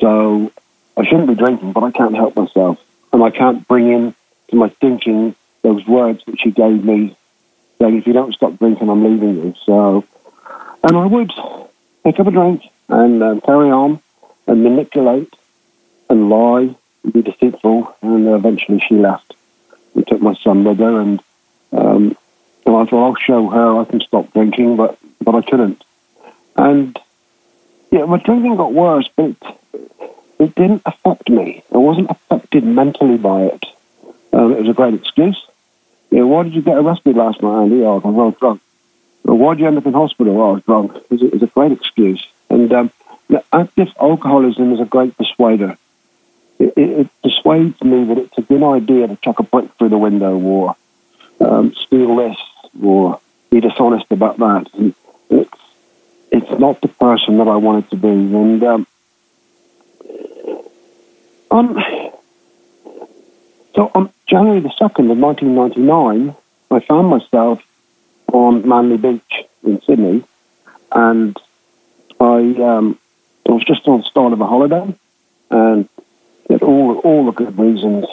So 0.00 0.52
I 0.96 1.04
shouldn't 1.04 1.28
be 1.28 1.34
drinking, 1.34 1.72
but 1.72 1.82
I 1.82 1.90
can't 1.90 2.14
help 2.14 2.36
myself. 2.36 2.78
And 3.12 3.22
I 3.22 3.30
can't 3.30 3.66
bring 3.66 3.90
in 3.90 4.14
to 4.48 4.56
my 4.56 4.68
thinking 4.68 5.34
those 5.62 5.86
words 5.86 6.22
that 6.26 6.38
she 6.40 6.50
gave 6.50 6.84
me 6.84 7.16
saying, 7.78 7.98
if 7.98 8.06
you 8.06 8.12
don't 8.12 8.34
stop 8.34 8.58
drinking, 8.58 8.88
I'm 8.90 9.04
leaving 9.04 9.36
you. 9.36 9.54
So, 9.64 10.04
and 10.82 10.96
I 10.96 11.06
would 11.06 11.32
pick 12.04 12.20
up 12.20 12.26
a 12.26 12.30
drink 12.30 12.62
and 12.88 13.22
um, 13.22 13.40
carry 13.40 13.70
on 13.70 14.00
and 14.46 14.62
manipulate 14.62 15.34
and 16.10 16.28
lie 16.28 16.76
and 17.02 17.12
be 17.12 17.22
deceitful. 17.22 17.96
And 18.02 18.28
eventually 18.28 18.82
she 18.86 18.94
left 18.94 19.34
and 19.94 20.06
took 20.06 20.20
my 20.20 20.34
son 20.34 20.64
with 20.64 20.78
her, 20.78 21.00
and 21.00 21.22
um, 21.72 22.16
and 22.66 22.76
I 22.76 22.84
thought 22.86 23.06
I'll 23.06 23.16
show 23.16 23.48
her 23.48 23.80
I 23.80 23.84
can 23.84 24.00
stop 24.00 24.32
drinking, 24.32 24.76
but 24.76 24.98
but 25.20 25.34
I 25.34 25.42
couldn't. 25.42 25.82
And 26.56 26.98
yeah, 27.90 28.04
my 28.04 28.18
drinking 28.18 28.56
got 28.56 28.72
worse, 28.72 29.08
but 29.14 29.36
it, 30.38 30.54
didn't 30.54 30.82
affect 30.84 31.28
me. 31.28 31.62
I 31.72 31.78
wasn't 31.78 32.10
affected 32.10 32.64
mentally 32.64 33.16
by 33.16 33.42
it. 33.42 33.64
Um, 34.32 34.52
it 34.52 34.60
was 34.60 34.68
a 34.68 34.74
great 34.74 34.94
excuse. 34.94 35.40
Yeah, 36.10 36.22
why 36.22 36.44
did 36.44 36.54
you 36.54 36.62
get 36.62 36.76
arrested 36.76 37.16
last 37.16 37.42
night, 37.42 37.62
Andy? 37.62 37.82
Oh, 37.82 38.00
I 38.04 38.08
was 38.08 38.34
drunk. 38.40 38.60
Well, 39.24 39.38
why 39.38 39.54
did 39.54 39.60
you 39.60 39.66
end 39.68 39.78
up 39.78 39.86
in 39.86 39.92
hospital? 39.92 40.40
Oh, 40.40 40.50
I 40.50 40.52
was 40.54 40.62
drunk. 40.64 40.96
It 40.96 41.10
was, 41.10 41.22
it 41.22 41.32
was 41.32 41.42
a 41.42 41.46
great 41.46 41.72
excuse. 41.72 42.26
And 42.50 42.72
um, 42.72 42.92
alcoholism 44.00 44.72
is 44.72 44.80
a 44.80 44.84
great 44.84 45.16
persuader 45.16 45.78
it, 46.76 46.76
it, 46.76 47.22
persuades 47.22 47.82
me 47.82 48.04
that 48.04 48.18
it's 48.18 48.38
a 48.38 48.42
good 48.42 48.62
idea 48.62 49.06
to 49.06 49.16
chuck 49.16 49.38
a 49.40 49.42
brick 49.42 49.72
through 49.78 49.90
the 49.90 49.98
window 49.98 50.38
or 50.38 50.76
um, 51.40 51.74
steal 51.74 52.16
this 52.16 52.36
or 52.82 53.20
be 53.50 53.60
dishonest 53.60 54.06
about 54.10 54.38
that. 54.38 54.68
And 54.74 54.94
it's, 55.30 55.58
it's 56.30 56.58
not 56.58 56.80
the 56.80 56.88
person 56.88 57.38
that 57.38 57.48
I 57.48 57.56
wanted 57.56 57.90
to 57.90 57.96
be. 57.96 58.08
And 58.08 58.62
um, 58.64 58.86
um, 61.50 61.84
So 63.74 63.90
on 63.94 64.10
January 64.26 64.60
the 64.60 64.70
2nd 64.70 65.10
of 65.10 65.18
1999, 65.18 66.34
I 66.70 66.80
found 66.80 67.08
myself 67.08 67.62
on 68.32 68.66
Manly 68.66 68.96
Beach 68.96 69.46
in 69.62 69.80
Sydney, 69.82 70.24
and 70.92 71.36
I, 72.20 72.38
um, 72.60 72.98
I 73.48 73.52
was 73.52 73.64
just 73.64 73.86
on 73.86 74.00
the 74.00 74.04
start 74.06 74.32
of 74.32 74.40
a 74.40 74.46
holiday, 74.46 74.94
and 75.50 75.88
all 76.48 76.98
all 76.98 77.26
the 77.26 77.32
good 77.32 77.58
reasons 77.58 78.06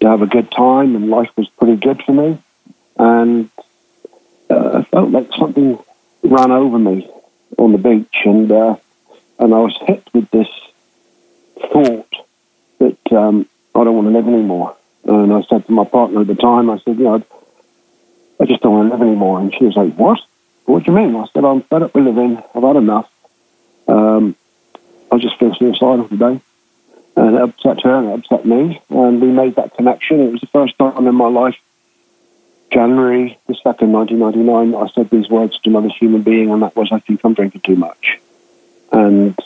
to 0.00 0.08
have 0.08 0.22
a 0.22 0.26
good 0.26 0.50
time, 0.50 0.96
and 0.96 1.10
life 1.10 1.30
was 1.36 1.48
pretty 1.48 1.76
good 1.76 2.02
for 2.02 2.12
me, 2.12 2.38
and 2.96 3.50
uh, 4.50 4.78
I 4.78 4.82
felt 4.84 5.10
like 5.10 5.28
something 5.38 5.78
ran 6.22 6.50
over 6.50 6.78
me 6.78 7.10
on 7.58 7.72
the 7.72 7.78
beach, 7.78 8.16
and 8.24 8.50
uh, 8.50 8.76
and 9.38 9.54
I 9.54 9.58
was 9.58 9.76
hit 9.86 10.02
with 10.12 10.30
this 10.30 10.48
thought 11.72 12.14
that 12.78 13.12
um, 13.12 13.48
I 13.74 13.84
don't 13.84 13.94
want 13.94 14.08
to 14.08 14.12
live 14.12 14.28
anymore. 14.28 14.76
And 15.04 15.32
I 15.32 15.42
said 15.42 15.66
to 15.66 15.72
my 15.72 15.84
partner 15.84 16.20
at 16.20 16.26
the 16.26 16.34
time, 16.34 16.70
I 16.70 16.78
said, 16.78 16.96
you 16.96 17.04
know, 17.04 17.24
I 18.40 18.44
just 18.44 18.62
don't 18.62 18.72
want 18.72 18.88
to 18.88 18.94
live 18.94 19.02
anymore. 19.02 19.40
And 19.40 19.54
she 19.54 19.64
was 19.64 19.76
like, 19.76 19.94
what? 19.94 20.20
What 20.64 20.84
do 20.84 20.92
you 20.92 20.96
mean? 20.96 21.16
I 21.16 21.26
said, 21.32 21.44
I'm 21.44 21.62
fed 21.62 21.82
up 21.82 21.94
with 21.94 22.04
living. 22.04 22.40
I've 22.54 22.62
had 22.62 22.76
enough. 22.76 23.10
Um, 23.88 24.36
I 25.10 25.18
just 25.18 25.38
feel 25.38 25.54
suicidal 25.54 26.08
today. 26.08 26.40
And 27.16 27.36
it 27.36 27.42
upset 27.42 27.82
her 27.82 27.94
and 27.94 28.08
it 28.08 28.18
upset 28.20 28.46
me. 28.46 28.80
And 28.88 29.20
we 29.20 29.28
made 29.28 29.56
that 29.56 29.76
connection. 29.76 30.20
It 30.20 30.32
was 30.32 30.40
the 30.40 30.46
first 30.46 30.78
time 30.78 31.06
in 31.06 31.14
my 31.14 31.28
life, 31.28 31.58
January 32.72 33.38
the 33.46 33.54
2nd, 33.54 33.88
1999, 33.88 34.74
I 34.74 34.88
said 34.94 35.10
these 35.10 35.28
words 35.28 35.58
to 35.58 35.70
another 35.70 35.90
human 35.90 36.22
being, 36.22 36.50
and 36.50 36.62
that 36.62 36.74
was, 36.74 36.90
I 36.90 37.00
think 37.00 37.20
I'm 37.22 37.34
drinking 37.34 37.60
too 37.60 37.76
much. 37.76 38.18
And 38.90 39.38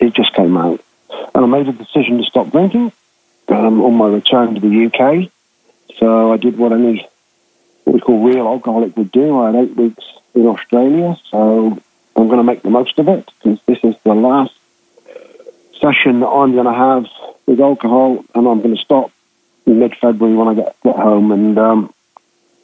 it 0.00 0.14
just 0.14 0.32
came 0.32 0.56
out. 0.56 0.82
And 1.34 1.44
I 1.44 1.46
made 1.46 1.68
a 1.68 1.72
decision 1.72 2.18
to 2.18 2.24
stop 2.24 2.50
drinking 2.50 2.92
um, 3.48 3.82
on 3.82 3.94
my 3.94 4.08
return 4.08 4.54
to 4.54 4.60
the 4.60 4.86
UK. 4.86 5.30
So 5.98 6.32
I 6.32 6.38
did 6.38 6.56
what 6.56 6.72
any 6.72 7.06
what 7.84 7.94
we 7.94 8.00
call 8.00 8.22
real 8.22 8.46
alcoholic 8.46 8.96
would 8.96 9.12
do. 9.12 9.40
I 9.40 9.46
had 9.46 9.56
eight 9.56 9.76
weeks 9.76 10.04
in 10.34 10.46
Australia, 10.46 11.16
so 11.30 11.78
I'm 12.16 12.26
going 12.26 12.38
to 12.38 12.44
make 12.44 12.62
the 12.62 12.70
most 12.70 12.98
of 12.98 13.08
it 13.08 13.30
because 13.42 13.60
this 13.66 13.78
is 13.82 13.94
the 14.04 14.14
last 14.14 14.54
session 15.82 16.20
that 16.20 16.28
I'm 16.28 16.52
going 16.52 16.66
to 16.66 16.72
have 16.72 17.06
with 17.46 17.60
alcohol, 17.60 18.24
and 18.34 18.46
I'm 18.46 18.62
going 18.62 18.76
to 18.76 18.82
stop 18.82 19.10
in 19.66 19.80
mid-February 19.80 20.34
when 20.36 20.48
I 20.48 20.54
get 20.54 20.76
get 20.82 20.96
home. 20.96 21.32
And 21.32 21.58
um, 21.58 21.94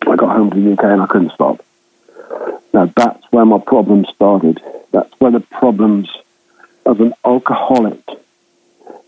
I 0.07 0.17
got 0.17 0.35
home 0.35 0.51
to 0.51 0.61
the 0.61 0.73
UK 0.73 0.85
and 0.85 1.03
I 1.03 1.07
couldn't 1.07 1.33
stop. 1.33 1.65
Now 2.73 2.91
that's 2.97 3.25
where 3.31 3.45
my 3.45 3.59
problem 3.59 4.07
started. 4.15 4.63
That's 4.93 5.13
where 5.19 5.33
the 5.33 5.41
problems 5.41 6.09
of 6.87 7.01
an 7.01 7.13
alcoholic 7.25 8.01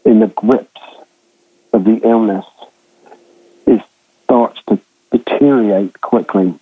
in 0.05 0.21
the 0.21 0.26
grips 0.26 0.81
of 1.73 1.85
the 1.85 2.00
illness 2.02 2.45
is 3.67 3.81
starts 4.25 4.61
to 4.69 4.79
deteriorate 5.11 6.00
quickly. 6.00 6.55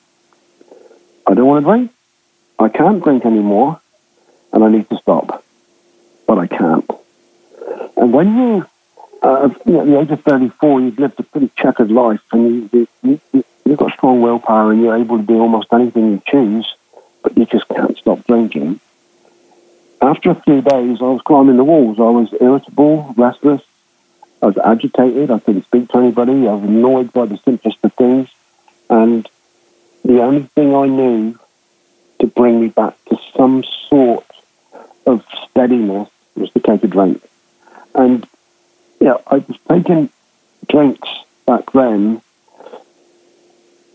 I 1.26 1.34
don't 1.34 1.46
want 1.46 1.64
to 1.64 1.70
drink. 1.70 1.92
I 2.58 2.68
can't 2.68 3.02
drink 3.02 3.24
anymore, 3.24 3.80
and 4.52 4.64
I 4.64 4.68
need 4.68 4.88
to 4.90 4.98
stop, 4.98 5.44
but 6.26 6.38
I 6.38 6.46
can't. 6.46 6.88
And 7.98 8.12
when 8.12 8.36
you, 8.36 8.66
uh, 9.22 9.50
you 9.66 9.72
know, 9.72 9.80
at 9.80 9.86
the 9.86 10.00
age 10.00 10.10
of 10.10 10.22
34, 10.22 10.80
you've 10.80 10.98
lived 10.98 11.20
a 11.20 11.22
pretty 11.24 11.50
checkered 11.56 11.90
life, 11.90 12.20
and 12.32 12.70
you, 12.72 12.88
you, 13.02 13.20
you, 13.32 13.44
you've 13.64 13.78
got 13.78 13.92
strong 13.92 14.22
willpower, 14.22 14.72
and 14.72 14.80
you're 14.80 14.96
able 14.96 15.18
to 15.18 15.24
do 15.24 15.40
almost 15.40 15.68
anything 15.72 16.12
you 16.12 16.22
choose, 16.26 16.74
but 17.22 17.36
you 17.36 17.44
just 17.44 17.68
can't 17.68 17.96
stop 17.98 18.24
drinking. 18.26 18.80
After 20.00 20.30
a 20.30 20.40
few 20.42 20.62
days, 20.62 20.98
I 21.00 21.04
was 21.04 21.22
climbing 21.22 21.56
the 21.56 21.64
walls. 21.64 21.98
I 21.98 22.02
was 22.02 22.32
irritable, 22.40 23.14
restless, 23.16 23.62
I 24.40 24.46
was 24.46 24.58
agitated. 24.58 25.30
I 25.30 25.40
couldn't 25.40 25.64
speak 25.64 25.88
to 25.90 25.98
anybody. 25.98 26.46
I 26.46 26.54
was 26.54 26.62
annoyed 26.68 27.12
by 27.12 27.26
the 27.26 27.38
simplest 27.38 27.78
of 27.82 27.92
things. 27.94 28.28
And 28.88 29.28
the 30.04 30.22
only 30.22 30.42
thing 30.54 30.74
I 30.74 30.86
knew 30.86 31.38
to 32.20 32.26
bring 32.26 32.60
me 32.60 32.68
back 32.68 32.94
to 33.06 33.18
some 33.36 33.64
sort 33.88 34.26
of 35.06 35.24
steadiness 35.50 36.08
was 36.36 36.50
to 36.52 36.60
take 36.60 36.84
a 36.84 36.86
drink. 36.86 37.22
And 37.94 38.26
yeah, 39.00 39.16
I 39.26 39.36
was 39.36 39.58
taking 39.68 40.10
drinks 40.68 41.08
back 41.46 41.72
then, 41.72 42.20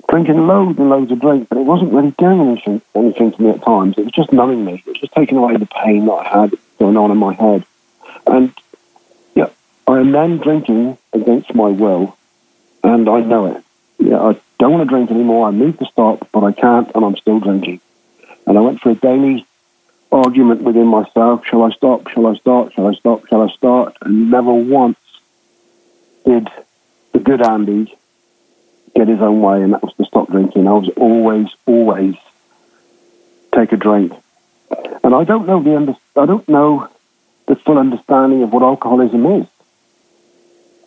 drinking 0.10 0.48
loads 0.48 0.80
and 0.80 0.90
loads 0.90 1.12
of 1.12 1.20
drinks, 1.20 1.48
but 1.50 1.58
it 1.58 1.66
wasn't 1.66 1.94
really 1.94 2.12
doing 2.12 2.42
anything, 2.42 2.82
anything 2.96 3.32
to 3.32 3.42
me 3.42 3.50
at 3.52 3.64
times. 3.64 3.98
It 3.98 4.06
was 4.06 4.14
just 4.14 4.34
numbing 4.34 4.66
me. 4.66 4.76
It 4.76 4.86
was 4.86 5.00
just 5.00 5.14
taking 5.14 5.38
away 5.38 5.58
the 5.58 5.66
pain 5.66 6.06
that 6.06 6.12
I 6.12 6.42
had 6.42 6.54
going 6.80 6.98
on 6.98 7.12
in 7.12 7.18
my 7.18 7.34
head. 7.34 7.66
And 8.26 8.54
yeah, 9.36 9.50
I 9.88 10.00
am 10.00 10.12
then 10.12 10.38
drinking 10.38 10.98
against 11.14 11.54
my 11.54 11.70
will, 11.70 12.18
and 12.84 13.08
I 13.10 13.22
know 13.22 13.46
it. 13.48 13.64
Yeah, 14.00 14.20
I 14.20 14.40
don't 14.58 14.72
want 14.72 14.84
to 14.84 14.90
drink 14.90 15.12
anymore. 15.12 15.48
I 15.48 15.52
need 15.52 15.80
to 15.80 15.86
stop, 15.86 16.28
but 16.32 16.44
I 16.44 16.52
can't, 16.52 16.92
and 16.96 17.06
I'm 17.06 17.18
still 17.18 17.40
drinking. 17.40 17.82
And 18.46 18.58
I 18.58 18.62
went 18.62 18.82
for 18.82 18.90
a 18.90 18.96
daily 18.96 19.46
argument 20.14 20.62
within 20.62 20.88
myself: 20.88 21.46
Shall 21.46 21.64
I 21.64 21.72
stop? 21.72 22.08
Shall 22.10 22.28
I 22.28 22.36
start? 22.36 22.74
Shall 22.74 22.88
I 22.88 22.94
stop? 22.94 23.28
Shall 23.28 23.42
I 23.42 23.52
start? 23.54 23.98
And 24.02 24.32
never 24.32 24.54
once 24.54 25.00
did 26.26 26.48
the 27.12 27.20
good 27.20 27.42
Andy 27.42 27.94
get 28.96 29.08
his 29.08 29.22
own 29.22 29.42
way, 29.42 29.62
and 29.62 29.74
that 29.74 29.84
was 29.84 29.94
to 29.96 30.06
stop 30.06 30.30
drinking. 30.30 30.68
I 30.68 30.74
was 30.74 30.90
always, 30.96 31.48
always 31.66 32.16
take 33.54 33.72
a 33.72 33.78
drink. 33.78 34.14
And 35.04 35.14
I 35.14 35.24
don't 35.24 35.48
know 35.48 35.62
the 35.62 35.76
under, 35.76 35.96
I 36.16 36.26
don't 36.26 36.48
know 36.48 36.88
the 37.48 37.56
full 37.56 37.78
understanding 37.78 38.44
of 38.44 38.54
what 38.54 38.64
alcoholism 38.64 39.26
is. 39.26 39.48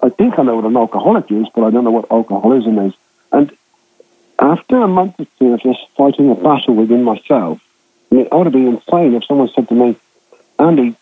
I 0.02 0.08
think 0.08 0.38
I 0.38 0.42
know 0.42 0.56
what 0.56 0.64
an 0.64 0.76
alcoholic 0.76 1.30
is, 1.30 1.46
but 1.54 1.64
I 1.64 1.70
don't 1.70 1.84
know 1.84 1.90
what 1.90 2.10
alcoholism 2.10 2.78
is. 2.78 2.94
And 3.32 3.56
after 4.38 4.76
a 4.80 4.88
month 4.88 5.18
or 5.18 5.26
two 5.38 5.54
of 5.54 5.60
just 5.60 5.80
fighting 5.96 6.30
a 6.30 6.34
battle 6.34 6.74
within 6.74 7.02
myself, 7.02 7.60
I 8.16 8.18
mean, 8.18 8.28
I 8.32 8.36
would 8.36 8.50
be 8.50 8.64
insane 8.64 9.14
if 9.14 9.26
someone 9.26 9.50
said 9.54 9.68
to 9.68 9.74
me, 9.74 9.94
Andy, 10.58 10.96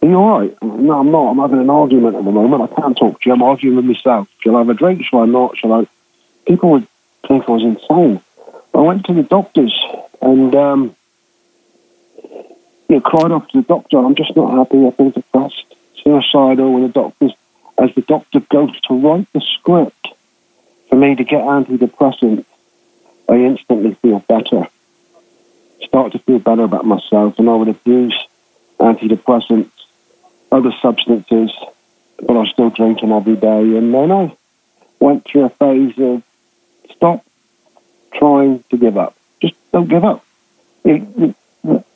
are 0.00 0.08
you 0.08 0.14
all 0.14 0.38
right? 0.38 0.62
No, 0.62 1.00
I'm 1.00 1.10
not. 1.10 1.30
I'm 1.32 1.38
having 1.38 1.58
an 1.58 1.68
argument 1.68 2.14
at 2.14 2.24
the 2.24 2.30
moment. 2.30 2.62
I 2.62 2.80
can't 2.80 2.96
talk 2.96 3.20
to 3.20 3.28
you. 3.28 3.34
I'm 3.34 3.42
arguing 3.42 3.74
with 3.74 3.86
myself. 3.86 4.28
Shall 4.38 4.54
I 4.54 4.60
have 4.60 4.68
a 4.68 4.74
drink? 4.74 5.04
Shall 5.04 5.22
I 5.22 5.26
not? 5.26 5.58
Shall 5.58 5.72
I? 5.72 5.88
People 6.46 6.70
would 6.70 6.86
think 7.26 7.48
I 7.48 7.50
was 7.50 7.64
insane. 7.64 8.20
I 8.72 8.78
went 8.78 9.04
to 9.06 9.14
the 9.14 9.24
doctors 9.24 9.76
and 10.22 10.54
um, 10.54 10.96
you 12.22 12.54
know, 12.88 13.00
cried 13.00 13.32
off 13.32 13.48
to 13.48 13.60
the 13.60 13.66
doctor. 13.66 13.98
I'm 13.98 14.14
just 14.14 14.36
not 14.36 14.56
happy. 14.56 14.86
I 14.86 14.92
feel 14.92 15.10
depressed, 15.10 15.74
suicidal. 16.04 16.76
And 16.76 16.84
the 16.84 16.92
doctors 16.92 17.32
as 17.78 17.92
the 17.96 18.02
doctor 18.02 18.38
goes 18.38 18.80
to 18.82 18.94
write 18.94 19.26
the 19.32 19.40
script 19.40 20.06
for 20.88 20.94
me 20.94 21.16
to 21.16 21.24
get 21.24 21.42
antidepressants, 21.42 22.44
I 23.28 23.34
instantly 23.38 23.94
feel 23.94 24.20
better. 24.20 24.68
Start 25.98 26.12
to 26.12 26.20
feel 26.20 26.38
better 26.38 26.62
about 26.62 26.86
myself, 26.86 27.40
and 27.40 27.50
I 27.50 27.56
would 27.56 27.66
abuse 27.66 28.16
antidepressants, 28.78 29.72
other 30.52 30.70
substances, 30.80 31.50
but 32.18 32.36
I 32.36 32.38
was 32.38 32.50
still 32.50 32.70
drinking 32.70 33.10
every 33.10 33.34
day. 33.34 33.76
And 33.76 33.92
then 33.92 34.12
I 34.12 34.36
went 35.00 35.24
through 35.24 35.46
a 35.46 35.48
phase 35.48 35.98
of 35.98 36.22
stop 36.94 37.26
trying 38.14 38.62
to 38.70 38.76
give 38.76 38.96
up. 38.96 39.16
Just 39.42 39.54
don't 39.72 39.88
give 39.88 40.04
up. 40.04 40.24
Andy, 40.84 41.34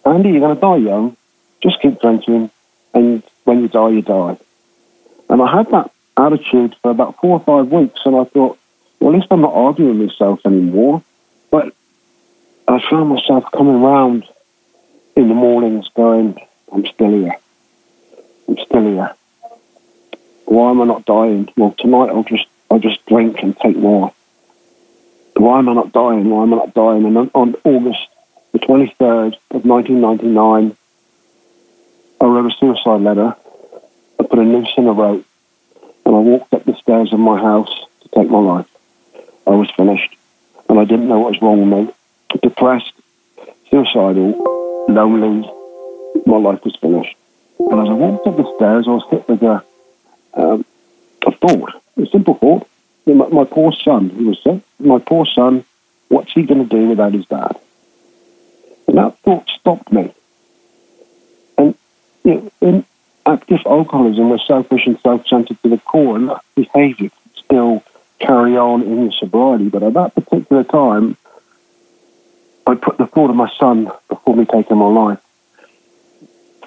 you're 0.05 0.41
going 0.41 0.57
to 0.57 0.61
die 0.61 0.79
young. 0.79 1.17
Just 1.63 1.81
keep 1.81 2.01
drinking, 2.01 2.51
and 2.95 3.23
when 3.45 3.61
you 3.61 3.69
die, 3.69 3.91
you 3.91 4.03
die. 4.03 4.37
And 5.31 5.41
I 5.41 5.59
had 5.59 5.71
that 5.71 5.93
attitude 6.17 6.75
for 6.83 6.91
about 6.91 7.21
four 7.21 7.39
or 7.39 7.45
five 7.45 7.71
weeks, 7.71 8.01
and 8.05 8.17
I 8.17 8.25
thought, 8.25 8.59
well, 8.99 9.13
at 9.13 9.21
least 9.21 9.29
I'm 9.31 9.43
not 9.43 9.55
arguing 9.55 10.01
with 10.01 10.09
myself 10.09 10.41
anymore. 10.45 11.05
But 11.53 11.73
I 12.83 12.91
found 12.91 13.11
myself 13.11 13.45
coming 13.53 13.81
round 13.81 14.25
in 15.15 15.29
the 15.29 15.35
mornings 15.35 15.89
going, 15.95 16.41
I'm 16.73 16.85
still 16.87 17.11
here. 17.11 17.37
I'm 18.49 18.59
still 18.59 18.83
here. 18.83 19.15
Why 20.47 20.71
am 20.71 20.81
I 20.81 20.85
not 20.87 21.05
dying? 21.05 21.49
Well, 21.57 21.75
tonight 21.79 22.11
I'll 22.11 22.25
just 22.25 22.47
I'll 22.71 22.81
just 22.81 23.05
drink 23.07 23.43
and 23.43 23.57
take 23.59 23.77
more. 23.77 24.12
Why 25.37 25.59
am 25.59 25.69
I 25.69 25.75
not 25.75 25.93
dying? 25.93 26.29
Why 26.29 26.43
am 26.43 26.55
I 26.55 26.57
not 26.57 26.75
dying? 26.75 27.05
And 27.05 27.31
on 27.35 27.55
August 27.65 28.09
the 28.53 28.59
23rd 28.59 29.37
of 29.51 29.65
1999, 29.65 30.77
I 32.21 32.25
wrote 32.25 32.53
a 32.53 32.57
suicide 32.59 33.01
letter 33.01 33.37
I 34.19 34.25
put 34.25 34.39
a 34.39 34.45
noose 34.45 34.73
in 34.77 34.89
a 34.89 34.93
rope 34.93 35.25
and 36.05 36.17
I 36.17 36.19
walked 36.19 36.53
up 36.53 36.65
the 36.65 36.77
stairs 36.77 37.12
of 37.12 37.21
my 37.21 37.41
house 37.41 37.73
to 38.03 38.09
take 38.09 38.29
my 38.29 38.41
life. 38.41 38.67
I 39.47 39.51
was 39.51 39.71
finished 39.71 40.17
and 40.69 40.81
I 40.81 40.85
didn't 40.85 41.09
know 41.09 41.21
what 41.21 41.33
was 41.33 41.43
wrong 41.43 41.71
with 41.71 41.87
me. 41.87 41.95
Depressed, 42.41 42.93
suicidal, 43.71 44.87
lonely, 44.89 45.51
my 46.27 46.37
life 46.37 46.65
was 46.65 46.77
finished. 46.77 47.17
And 47.59 47.81
as 47.81 47.89
I 47.89 47.93
walked 47.93 48.27
up 48.27 48.37
the 48.37 48.57
stairs, 48.57 48.87
I 48.89 48.91
was 48.91 49.05
hit 49.11 49.29
with 49.29 49.43
a, 49.43 49.62
um, 50.35 50.65
a 51.27 51.33
thought, 51.33 51.83
a 51.97 52.07
simple 52.07 52.35
thought. 52.35 52.67
My, 53.07 53.29
my 53.29 53.45
poor 53.45 53.73
son, 53.73 54.11
he 54.11 54.25
was 54.25 54.41
sick. 54.43 54.61
My 54.79 54.99
poor 54.99 55.27
son, 55.27 55.65
what's 56.09 56.33
he 56.33 56.43
going 56.43 56.67
to 56.67 56.77
do 56.77 56.89
without 56.89 57.12
his 57.12 57.27
dad? 57.27 57.59
And 58.89 58.99
that 58.99 59.19
thought 59.19 59.49
stopped 59.49 59.93
me. 59.93 60.15
And 61.59 61.75
you 62.25 62.35
know, 62.35 62.51
in, 62.61 62.85
active 63.27 63.61
alcoholism 63.67 64.31
was 64.31 64.45
selfish 64.47 64.87
and 64.87 64.99
self-centered 65.01 65.62
to 65.62 65.69
the 65.69 65.79
core, 65.79 66.17
and 66.17 66.29
that 66.29 66.43
behaviour 66.55 67.09
can 67.09 67.45
still 67.45 67.85
carry 68.19 68.57
on 68.57 68.83
in 68.83 69.03
your 69.03 69.12
sobriety. 69.12 69.69
But 69.69 69.83
at 69.83 69.95
that 69.95 70.15
particular 70.15 70.65
time, 70.65 71.17
I 72.73 72.75
put 72.75 72.97
the 72.97 73.07
thought 73.07 73.29
of 73.29 73.37
my 73.37 73.52
son 73.61 73.93
before 74.09 74.35
me 74.35 74.47
taking 74.47 74.79
my 74.79 74.87
life. 74.87 75.21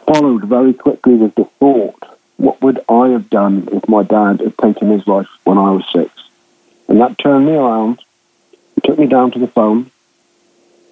Followed 0.05 0.43
very 0.43 0.71
quickly 0.71 1.15
with 1.15 1.33
the 1.33 1.45
thought, 1.59 1.95
what 2.37 2.61
would 2.61 2.79
I 2.87 3.07
have 3.07 3.27
done 3.27 3.67
if 3.71 3.89
my 3.89 4.03
dad 4.03 4.39
had 4.39 4.55
taken 4.59 4.91
his 4.91 5.07
life 5.07 5.27
when 5.45 5.57
I 5.57 5.71
was 5.71 5.83
six? 5.91 6.11
And 6.87 7.01
that 7.01 7.17
turned 7.17 7.47
me 7.47 7.53
around, 7.53 8.03
it 8.77 8.83
took 8.83 8.99
me 8.99 9.07
down 9.07 9.31
to 9.31 9.39
the 9.39 9.47
phone. 9.47 9.89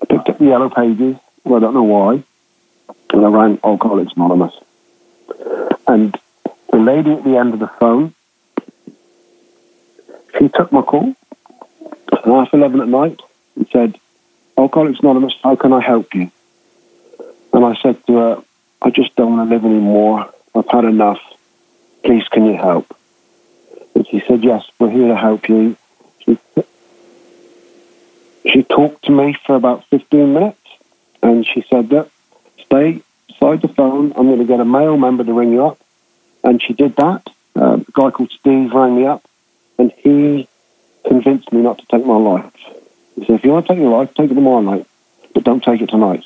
I 0.02 0.06
picked 0.06 0.30
up 0.30 0.40
the 0.40 0.46
yellow 0.46 0.72
pages, 0.72 1.16
well, 1.44 1.58
I 1.58 1.60
don't 1.60 1.76
know 1.76 1.84
why, 1.84 2.24
and 3.12 3.24
I 3.24 3.30
rang 3.30 3.60
Alcoholics 3.64 4.14
Anonymous. 4.14 4.56
And 5.86 6.20
the 6.72 6.78
lady 6.78 7.12
at 7.12 7.24
the 7.24 7.38
end 7.38 7.54
of 7.54 7.60
the 7.60 7.70
phone, 7.80 8.16
she 10.40 10.50
took 10.50 10.72
my 10.72 10.82
call 10.82 11.16
at 12.12 12.26
half 12.26 12.52
11 12.52 12.82
at 12.82 12.88
night 12.88 13.20
and 13.56 13.68
said, 13.72 14.00
Alcoholics 14.58 15.00
Anonymous, 15.00 15.36
how 15.44 15.56
can 15.56 15.74
I 15.74 15.82
help 15.82 16.14
you? 16.14 16.32
And 17.54 17.66
I 17.66 17.76
said 17.82 18.06
to 18.08 18.16
her, 18.18 18.44
I 18.82 18.90
just 18.90 19.16
don't 19.16 19.38
want 19.38 19.50
to 19.50 19.56
live 19.56 19.66
anymore. 19.66 20.30
I've 20.56 20.68
had 20.70 20.86
enough. 20.86 21.20
Please, 22.04 22.28
can 22.28 22.46
you 22.46 22.58
help? 22.58 22.96
And 23.96 24.08
she 24.08 24.22
said, 24.28 24.44
Yes, 24.44 24.66
we're 24.80 24.90
here 24.90 25.08
to 25.08 25.16
help 25.16 25.48
you. 25.50 25.78
She, 26.20 26.38
she 28.46 28.64
talked 28.64 29.06
to 29.06 29.12
me 29.12 29.36
for 29.46 29.56
about 29.56 29.86
15 29.86 30.34
minutes 30.34 30.60
and 31.22 31.46
she 31.46 31.64
said 31.70 31.90
that 31.90 32.10
stay 32.66 33.02
beside 33.28 33.62
the 33.62 33.70
phone. 33.70 34.14
I'm 34.16 34.28
going 34.28 34.40
to 34.40 34.46
get 34.46 34.60
a 34.60 34.66
male 34.66 34.98
member 34.98 35.24
to 35.24 35.34
ring 35.34 35.52
you 35.52 35.66
up. 35.66 35.80
And 36.44 36.62
she 36.62 36.74
did 36.74 36.96
that. 36.98 37.30
Uh, 37.56 37.80
a 37.88 37.92
guy 37.94 38.12
called 38.12 38.32
Steve 38.32 38.74
rang 38.74 38.96
me 38.96 39.06
up 39.06 39.24
and 39.78 39.92
he 39.92 40.48
convinced 41.06 41.52
me 41.54 41.62
not 41.62 41.78
to 41.78 41.86
take 41.86 42.06
my 42.06 42.18
life. 42.18 42.52
He 43.16 43.26
said, 43.26 43.36
if 43.36 43.44
you 43.44 43.52
want 43.52 43.68
to 43.68 43.74
take 43.74 43.82
your 43.82 43.92
life, 43.92 44.14
take 44.14 44.32
it 44.32 44.36
tomorrow 44.36 44.62
night, 44.62 44.88
but 45.34 45.44
don't 45.44 45.64
take 45.64 45.82
it 45.82 45.90
tonight. 45.90 46.26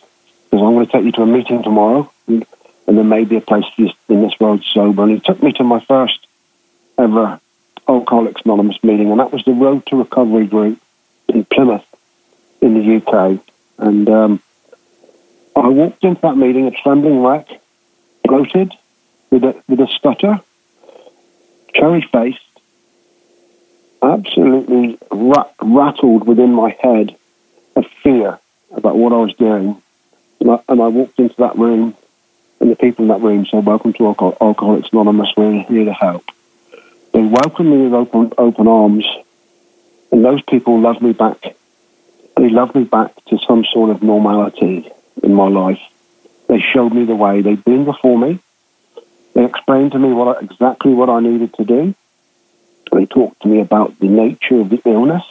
Because 0.49 0.65
I'm 0.65 0.73
going 0.73 0.85
to 0.85 0.91
take 0.91 1.03
you 1.03 1.11
to 1.13 1.23
a 1.23 1.25
meeting 1.25 1.63
tomorrow, 1.63 2.11
and, 2.27 2.45
and 2.87 2.97
there 2.97 3.03
may 3.03 3.25
be 3.25 3.37
a 3.37 3.41
place 3.41 3.65
for 3.75 3.81
you 3.81 3.91
in 4.09 4.21
this 4.21 4.39
world 4.39 4.63
sober. 4.73 5.03
And 5.03 5.11
he 5.11 5.19
took 5.19 5.43
me 5.43 5.51
to 5.53 5.63
my 5.63 5.83
first 5.85 6.25
ever 6.97 7.39
Alcoholics 7.87 8.41
Anonymous 8.43 8.83
meeting, 8.83 9.11
and 9.11 9.19
that 9.19 9.31
was 9.31 9.43
the 9.45 9.53
Road 9.53 9.85
to 9.87 9.97
Recovery 9.97 10.45
group 10.45 10.79
in 11.29 11.45
Plymouth, 11.45 11.85
in 12.61 12.73
the 12.73 12.95
UK. 12.97 13.39
And 13.77 14.09
um, 14.09 14.41
I 15.55 15.67
walked 15.69 16.03
into 16.03 16.21
that 16.21 16.37
meeting, 16.37 16.67
a 16.67 16.71
trembling 16.71 17.21
wreck, 17.21 17.47
bloated, 18.23 18.73
with 19.29 19.43
a, 19.43 19.61
with 19.67 19.79
a 19.79 19.87
stutter, 19.87 20.41
cherry 21.73 22.01
faced, 22.01 22.39
absolutely 24.17 24.97
rat- 25.11 25.53
rattled 25.61 26.27
within 26.27 26.53
my 26.53 26.75
head 26.81 27.15
of 27.75 27.85
fear 28.03 28.39
about 28.71 28.97
what 28.97 29.13
I 29.13 29.17
was 29.17 29.33
doing. 29.35 29.81
And 30.39 30.51
I, 30.51 30.59
and 30.69 30.81
I 30.81 30.87
walked 30.87 31.19
into 31.19 31.35
that 31.37 31.57
room, 31.57 31.95
and 32.59 32.71
the 32.71 32.75
people 32.75 33.03
in 33.03 33.09
that 33.09 33.21
room 33.21 33.45
said, 33.45 33.65
Welcome 33.65 33.93
to 33.93 34.07
Alcohol- 34.07 34.37
Alcoholics 34.41 34.89
Anonymous, 34.91 35.29
we're 35.37 35.63
here 35.63 35.85
to 35.85 35.93
help. 35.93 36.23
They 37.13 37.23
welcomed 37.23 37.69
me 37.69 37.83
with 37.83 37.93
open, 37.93 38.33
open 38.37 38.67
arms, 38.67 39.05
and 40.11 40.23
those 40.23 40.41
people 40.43 40.79
loved 40.79 41.01
me 41.01 41.13
back. 41.13 41.55
They 42.35 42.49
loved 42.49 42.75
me 42.75 42.83
back 42.83 43.13
to 43.25 43.39
some 43.47 43.65
sort 43.65 43.89
of 43.89 44.03
normality 44.03 44.89
in 45.23 45.33
my 45.33 45.47
life. 45.47 45.81
They 46.47 46.61
showed 46.61 46.93
me 46.93 47.05
the 47.05 47.15
way. 47.15 47.41
They'd 47.41 47.63
been 47.63 47.83
before 47.85 48.17
me. 48.17 48.39
They 49.33 49.43
explained 49.43 49.93
to 49.93 49.99
me 49.99 50.13
what 50.13 50.41
exactly 50.43 50.93
what 50.93 51.09
I 51.09 51.19
needed 51.19 51.53
to 51.55 51.65
do. 51.65 51.95
They 52.91 53.05
talked 53.05 53.41
to 53.41 53.47
me 53.47 53.59
about 53.59 53.99
the 53.99 54.07
nature 54.07 54.59
of 54.59 54.69
the 54.69 54.81
illness. 54.85 55.23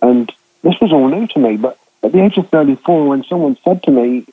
And 0.00 0.32
this 0.62 0.80
was 0.80 0.92
all 0.92 1.08
new 1.08 1.26
to 1.28 1.38
me. 1.38 1.56
But 1.56 1.78
at 2.02 2.12
the 2.12 2.24
age 2.24 2.36
of 2.36 2.48
34, 2.48 3.08
when 3.08 3.24
someone 3.24 3.56
said 3.64 3.82
to 3.84 3.90
me, 3.90 4.26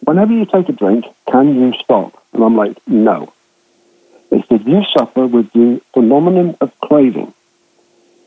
Whenever 0.00 0.32
you 0.32 0.46
take 0.46 0.68
a 0.68 0.72
drink, 0.72 1.04
can 1.28 1.54
you 1.54 1.72
stop? 1.80 2.22
And 2.32 2.44
I'm 2.44 2.56
like, 2.56 2.76
No. 2.86 3.32
They 4.30 4.42
said, 4.42 4.66
You 4.66 4.84
suffer 4.96 5.26
with 5.26 5.52
the 5.52 5.80
phenomenon 5.92 6.56
of 6.60 6.78
craving. 6.80 7.32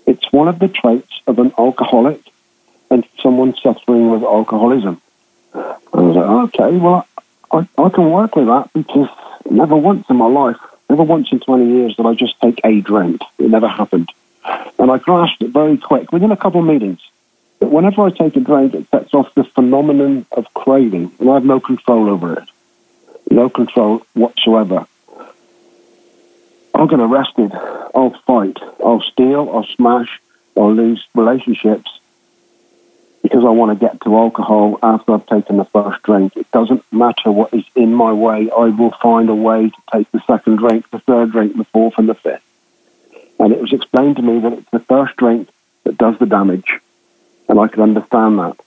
It's 0.06 0.32
one 0.32 0.47
of 0.47 0.60
the 0.60 0.67
traits 0.67 1.21
of 1.27 1.39
an 1.39 1.54
alcoholic 1.58 2.21
and 2.89 3.06
someone 3.21 3.56
suffering 3.56 4.10
with 4.10 4.23
alcoholism. 4.23 5.01
I 5.54 5.77
was 5.93 6.15
like, 6.15 6.60
okay, 6.60 6.77
well, 6.77 7.08
I, 7.51 7.67
I 7.77 7.89
can 7.89 8.10
work 8.10 8.36
with 8.36 8.47
that 8.47 8.71
because 8.73 9.10
never 9.49 9.75
once 9.75 10.06
in 10.10 10.15
my 10.15 10.27
life, 10.27 10.58
never 10.89 11.04
once 11.04 11.32
in 11.32 11.39
20 11.39 11.67
years 11.67 11.95
did 11.95 12.06
I 12.06 12.13
just 12.13 12.39
take 12.41 12.60
a 12.63 12.82
drink. 12.82 13.21
It 13.38 13.49
never 13.49 13.67
happened. 13.67 14.10
And 14.78 14.91
I 14.91 14.97
grasped 14.97 15.41
it 15.41 15.49
very 15.49 15.78
quick 15.78 16.12
within 16.12 16.32
a 16.32 16.38
couple 16.38 16.62
of 16.62 16.67
meetings. 16.67 16.99
That 17.60 17.71
whenever 17.71 18.04
I 18.04 18.10
take 18.10 18.36
a 18.36 18.39
drink, 18.39 18.73
it 18.73 18.89
sets 18.89 19.13
off 19.13 19.34
the 19.36 19.43
phenomenon 19.43 20.25
of 20.32 20.54
craving, 20.54 21.12
and 21.19 21.30
I 21.30 21.34
have 21.36 21.45
no 21.45 21.60
control 21.60 22.10
over 22.10 22.34
it. 22.39 22.49
No 23.30 23.49
control 23.49 24.06
whatsoever. 24.13 24.88
I'll 26.73 26.88
get 26.88 26.99
arrested. 26.99 27.52
I'll 27.54 28.17
fight. 28.25 28.58
I'll 28.84 29.02
steal. 29.02 29.49
I'll 29.54 29.67
smash. 29.75 30.21
I'll 30.56 30.73
lose 30.73 31.06
relationships 31.13 31.98
because 33.39 33.47
I 33.47 33.58
want 33.58 33.80
to 33.80 33.86
get 33.86 34.02
to 34.02 34.17
alcohol 34.17 34.80
after 34.84 35.13
I've 35.13 35.25
taken 35.25 35.56
the 35.56 35.63
first 35.63 36.04
drink. 36.04 36.36
It 36.36 36.52
doesn't 36.52 36.84
matter 36.91 37.32
what 37.32 37.54
is 37.54 37.63
in 37.73 37.93
my 37.93 38.12
way. 38.12 38.49
I 38.52 38.65
will 38.65 38.93
find 39.02 39.30
a 39.30 39.36
way 39.36 39.69
to 39.69 39.82
take 39.93 40.12
the 40.12 40.21
second 40.28 40.58
drink, 40.58 40.89
the 40.91 40.99
third 40.99 41.32
drink, 41.32 41.56
the 41.56 41.63
fourth, 41.63 41.93
and 41.97 42.10
the 42.10 42.15
fifth. 42.15 42.43
And 43.39 43.54
it 43.54 43.62
was 43.62 43.71
explained 43.71 44.17
to 44.17 44.21
me 44.21 44.39
that 44.41 44.52
it's 44.52 44.69
the 44.71 44.82
first 44.82 45.15
drink 45.15 45.47
that 45.86 45.97
does 45.97 46.19
the 46.19 46.25
damage, 46.25 46.82
and 47.47 47.58
I 47.58 47.69
could 47.69 47.80
understand 47.80 48.39
that. 48.39 48.60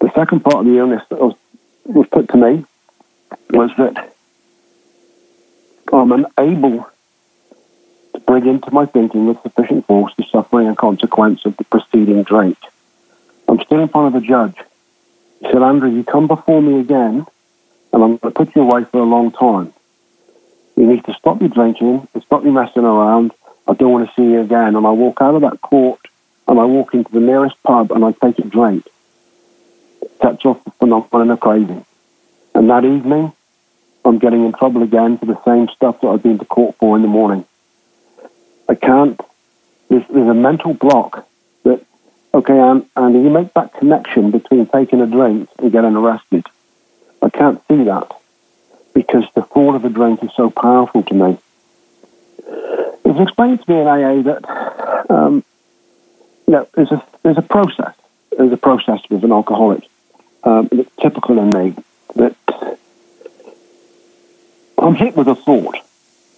The 0.00 0.12
second 0.14 0.44
part 0.44 0.64
of 0.64 0.66
the 0.66 0.78
illness 0.78 1.02
that 1.08 1.18
was, 1.18 1.34
was 1.86 2.06
put 2.06 2.28
to 2.28 2.36
me 2.36 2.64
was 3.50 3.72
that 3.78 4.14
I'm 5.92 6.12
unable 6.12 6.88
to 8.14 8.20
bring 8.20 8.46
into 8.46 8.70
my 8.70 8.86
thinking 8.86 9.26
with 9.26 9.42
sufficient 9.42 9.86
force 9.86 10.14
the 10.16 10.24
suffering 10.30 10.68
and 10.68 10.78
consequence 10.78 11.44
of 11.44 11.56
the 11.56 11.64
preceding 11.64 12.22
drink. 12.22 12.56
I'm 13.48 13.60
still 13.60 13.80
in 13.80 13.88
front 13.88 14.14
of 14.14 14.22
a 14.22 14.26
judge. 14.26 14.56
He 15.40 15.46
said, 15.46 15.62
Andrew, 15.62 15.90
you 15.90 16.04
come 16.04 16.26
before 16.26 16.60
me 16.60 16.80
again, 16.80 17.26
and 17.92 18.02
I'm 18.02 18.16
going 18.16 18.18
to 18.18 18.30
put 18.30 18.54
you 18.56 18.62
away 18.62 18.84
for 18.84 19.00
a 19.00 19.04
long 19.04 19.30
time. 19.32 19.72
You 20.76 20.86
need 20.86 21.04
to 21.04 21.14
stop 21.14 21.40
your 21.40 21.48
drinking 21.48 22.06
and 22.12 22.22
stop 22.22 22.44
your 22.44 22.52
messing 22.52 22.84
around. 22.84 23.32
I 23.66 23.74
don't 23.74 23.92
want 23.92 24.08
to 24.08 24.14
see 24.14 24.30
you 24.30 24.40
again. 24.40 24.76
And 24.76 24.86
I 24.86 24.90
walk 24.90 25.20
out 25.20 25.34
of 25.34 25.40
that 25.42 25.60
court 25.60 26.00
and 26.46 26.60
I 26.60 26.64
walk 26.64 26.94
into 26.94 27.10
the 27.10 27.20
nearest 27.20 27.60
pub 27.62 27.92
and 27.92 28.04
I 28.04 28.12
take 28.12 28.38
a 28.38 28.42
drink. 28.42 28.86
It 30.02 30.12
sets 30.20 30.44
off 30.44 30.62
the 30.64 30.70
phenomenon 30.72 31.30
of 31.30 31.40
craving. 31.40 31.84
And 32.54 32.70
that 32.70 32.84
evening, 32.84 33.32
I'm 34.04 34.18
getting 34.18 34.44
in 34.44 34.52
trouble 34.52 34.82
again 34.82 35.18
for 35.18 35.26
the 35.26 35.42
same 35.44 35.68
stuff 35.68 36.00
that 36.00 36.08
I've 36.08 36.22
been 36.22 36.38
to 36.38 36.44
court 36.44 36.76
for 36.78 36.94
in 36.94 37.02
the 37.02 37.08
morning. 37.08 37.44
I 38.68 38.74
can't, 38.74 39.20
there's, 39.88 40.04
there's 40.08 40.28
a 40.28 40.34
mental 40.34 40.74
block 40.74 41.26
okay, 42.36 42.58
and, 42.58 42.86
and 42.96 43.14
you 43.14 43.30
make 43.30 43.52
that 43.54 43.74
connection 43.74 44.30
between 44.30 44.66
taking 44.66 45.00
a 45.00 45.06
drink 45.06 45.48
and 45.58 45.72
getting 45.72 45.96
arrested. 45.96 46.46
I 47.22 47.30
can't 47.30 47.60
see 47.68 47.84
that 47.84 48.12
because 48.94 49.24
the 49.34 49.42
thought 49.42 49.74
of 49.74 49.84
a 49.84 49.88
drink 49.88 50.22
is 50.22 50.30
so 50.36 50.50
powerful 50.50 51.02
to 51.02 51.14
me. 51.14 51.38
It 52.38 53.08
was 53.08 53.20
explained 53.20 53.62
to 53.64 53.70
me 53.70 53.80
in 53.80 53.86
AA 53.86 54.22
that 54.22 55.10
um, 55.10 55.44
you 56.46 56.52
know, 56.52 56.68
there's 56.74 56.92
a 56.92 57.04
there's 57.22 57.38
a 57.38 57.42
process. 57.42 57.94
There's 58.36 58.52
a 58.52 58.56
process 58.56 59.00
with 59.08 59.24
an 59.24 59.32
alcoholic 59.32 59.84
um, 60.44 60.68
that's 60.70 60.90
typical 61.00 61.38
in 61.38 61.50
me 61.50 61.76
that 62.16 62.36
I'm 64.78 64.94
hit 64.94 65.16
with 65.16 65.28
a 65.28 65.34
thought, 65.34 65.76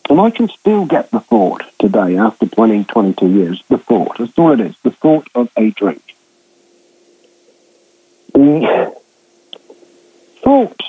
and 0.08 0.20
I 0.20 0.30
can 0.30 0.48
still 0.48 0.86
get 0.86 1.10
the 1.10 1.20
thought 1.20 1.62
today 1.78 2.16
after 2.16 2.46
20, 2.46 2.84
22 2.84 3.28
years. 3.28 3.62
The 3.68 3.78
thought, 3.78 4.18
that's 4.18 4.38
all 4.38 4.52
it 4.52 4.60
is. 4.60 4.76
The 4.82 4.90
thought 4.90 5.28
of 5.34 5.50
a 5.56 5.70
drink. 5.70 6.02
The 8.32 8.94
thought 10.42 10.82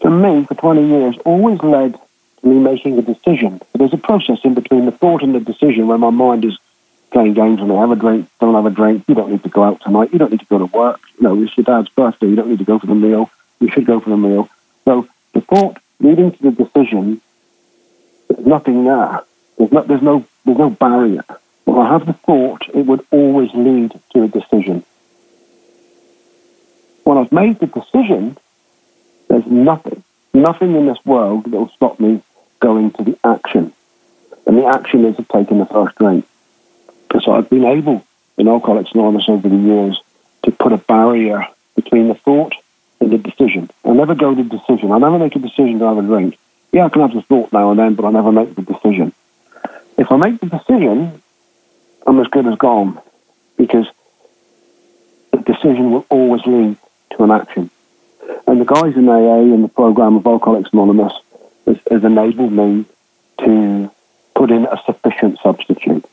for 0.00 0.10
me 0.10 0.44
for 0.44 0.54
20 0.54 0.86
years 0.86 1.18
always 1.24 1.62
led 1.62 1.98
to 2.40 2.46
me 2.46 2.58
making 2.58 2.98
a 2.98 3.02
decision. 3.02 3.58
But 3.58 3.78
there's 3.78 3.92
a 3.92 3.98
process 3.98 4.38
in 4.44 4.54
between 4.54 4.86
the 4.86 4.92
thought 4.92 5.22
and 5.22 5.34
the 5.34 5.40
decision 5.40 5.86
where 5.86 5.98
my 5.98 6.10
mind 6.10 6.44
is 6.44 6.58
playing 7.10 7.34
games 7.34 7.60
and 7.60 7.72
I 7.72 7.80
have 7.80 7.90
a 7.90 7.96
drink, 7.96 8.28
don't 8.40 8.54
have 8.54 8.66
a 8.66 8.70
drink, 8.70 9.04
you 9.08 9.14
don't 9.14 9.30
need 9.30 9.42
to 9.42 9.48
go 9.48 9.64
out 9.64 9.80
tonight, 9.80 10.12
you 10.12 10.18
don't 10.18 10.30
need 10.30 10.40
to 10.40 10.46
go 10.46 10.58
to 10.58 10.66
work, 10.66 11.00
you 11.18 11.24
know, 11.24 11.42
it's 11.42 11.56
your 11.56 11.64
dad's 11.64 11.88
birthday, 11.88 12.28
you 12.28 12.36
don't 12.36 12.48
need 12.48 12.60
to 12.60 12.64
go 12.64 12.78
for 12.78 12.86
the 12.86 12.94
meal, 12.94 13.30
you 13.58 13.68
should 13.70 13.84
go 13.84 13.98
for 13.98 14.10
the 14.10 14.16
meal. 14.16 14.48
So 14.84 15.08
the 15.32 15.40
thought 15.40 15.78
leading 15.98 16.32
to 16.32 16.42
the 16.42 16.52
decision, 16.52 17.20
there's 18.30 18.46
nothing 18.46 18.84
there. 18.84 19.22
There's 19.58 19.72
no, 19.72 19.82
there's 19.82 20.02
no, 20.02 20.24
there's 20.44 20.58
no 20.58 20.70
barrier. 20.70 21.24
When 21.64 21.78
I 21.78 21.92
have 21.92 22.06
the 22.06 22.12
thought, 22.12 22.62
it 22.74 22.86
would 22.86 23.04
always 23.10 23.50
lead 23.54 23.92
to 24.12 24.22
a 24.22 24.28
decision. 24.28 24.84
When 27.04 27.18
I've 27.18 27.32
made 27.32 27.58
the 27.58 27.66
decision, 27.66 28.38
there's 29.28 29.46
nothing, 29.46 30.02
nothing 30.32 30.74
in 30.76 30.86
this 30.86 31.04
world 31.04 31.44
that 31.44 31.50
will 31.50 31.68
stop 31.70 32.00
me 32.00 32.22
going 32.60 32.92
to 32.92 33.02
the 33.02 33.18
action. 33.24 33.72
and 34.46 34.58
the 34.58 34.66
action 34.66 35.04
is 35.04 35.18
of 35.18 35.28
taking 35.28 35.58
the 35.58 35.66
first 35.66 35.96
drink. 35.96 36.26
So 37.22 37.32
I've 37.32 37.50
been 37.50 37.64
able 37.64 38.04
in 38.36 38.48
Alcoholics 38.48 38.92
Anonymous 38.92 39.28
over 39.28 39.48
the 39.48 39.56
years 39.56 40.00
to 40.44 40.50
put 40.50 40.72
a 40.72 40.78
barrier 40.78 41.46
between 41.76 42.08
the 42.08 42.14
thought 42.14 42.54
and 43.00 43.12
the 43.12 43.18
decision. 43.18 43.70
I 43.84 43.92
never 43.92 44.14
go 44.14 44.34
to 44.34 44.42
the 44.42 44.48
decision. 44.58 44.90
I 44.90 44.98
never 44.98 45.18
make 45.18 45.36
a 45.36 45.38
decision 45.38 45.78
to 45.78 45.84
have 45.84 45.98
a 45.98 46.02
drink. 46.02 46.38
Yeah, 46.72 46.86
I 46.86 46.88
can 46.88 47.02
have 47.02 47.14
the 47.14 47.22
thought 47.22 47.52
now 47.52 47.70
and 47.70 47.78
then, 47.78 47.94
but 47.94 48.04
I 48.04 48.10
never 48.10 48.30
make 48.30 48.54
the 48.54 48.62
decision. 48.62 49.12
If 49.98 50.10
I 50.12 50.16
make 50.16 50.40
the 50.40 50.46
decision, 50.46 51.20
I'm 52.06 52.20
as 52.20 52.28
good 52.28 52.46
as 52.46 52.56
gone 52.56 53.00
because 53.56 53.86
the 55.32 55.38
decision 55.38 55.90
will 55.90 56.06
always 56.08 56.44
lead 56.46 56.76
to 57.10 57.24
an 57.24 57.30
action. 57.30 57.70
And 58.46 58.60
the 58.60 58.64
guys 58.64 58.96
in 58.96 59.08
AA 59.08 59.40
in 59.40 59.62
the 59.62 59.68
program 59.68 60.16
of 60.16 60.26
Alcoholics 60.26 60.70
Anonymous 60.72 61.12
has, 61.66 61.78
has 61.90 62.04
enabled 62.04 62.52
me 62.52 62.84
to 63.40 63.90
put 64.34 64.50
in 64.50 64.66
a 64.66 64.80
sufficient 64.86 65.38
substitute. 65.42 66.04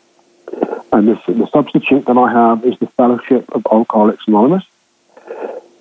And 0.91 1.07
this, 1.07 1.19
the 1.27 1.47
substitute 1.47 2.05
that 2.05 2.17
I 2.17 2.31
have 2.31 2.65
is 2.65 2.77
the 2.79 2.87
Fellowship 2.87 3.49
of 3.53 3.65
Alcoholics 3.71 4.27
Anonymous, 4.27 4.63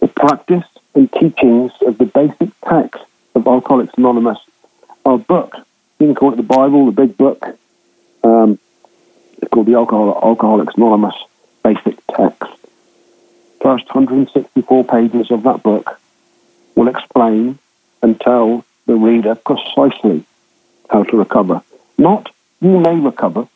the 0.01 0.09
practice 0.09 0.65
and 0.95 1.13
teachings 1.13 1.73
of 1.83 1.99
the 1.99 2.07
basic 2.07 2.51
text 2.61 3.03
of 3.35 3.47
Alcoholics 3.47 3.95
Anonymous, 3.97 4.39
our 5.07 5.19
book. 5.19 5.55
You 5.99 6.07
can 6.09 6.15
call 6.15 6.33
it 6.33 6.37
the 6.37 6.43
Bible, 6.43 6.87
the 6.87 6.93
big 6.93 7.17
book. 7.17 7.57
Um, 8.23 8.59
it's 9.41 9.49
called 9.51 9.67
the 9.67 9.75
Alcohol- 9.75 10.21
Alcoholics 10.23 10.75
Anonymous 10.77 11.15
Basic 11.63 11.97
Text. 12.09 12.51
First 13.63 13.87
164 13.95 14.85
pages 14.85 15.31
of 15.31 15.45
that 15.45 15.63
book 15.63 15.99
will 16.75 16.89
explain 16.89 17.59
and 18.03 18.21
tell 18.21 18.65
the 18.87 18.95
reader 18.95 19.35
precisely 19.37 20.25
how 20.91 21.05
to 21.05 21.17
recover. 21.17 21.63
Not 21.97 22.31
you 22.61 22.79
may 22.79 22.99
recover, 22.99 23.49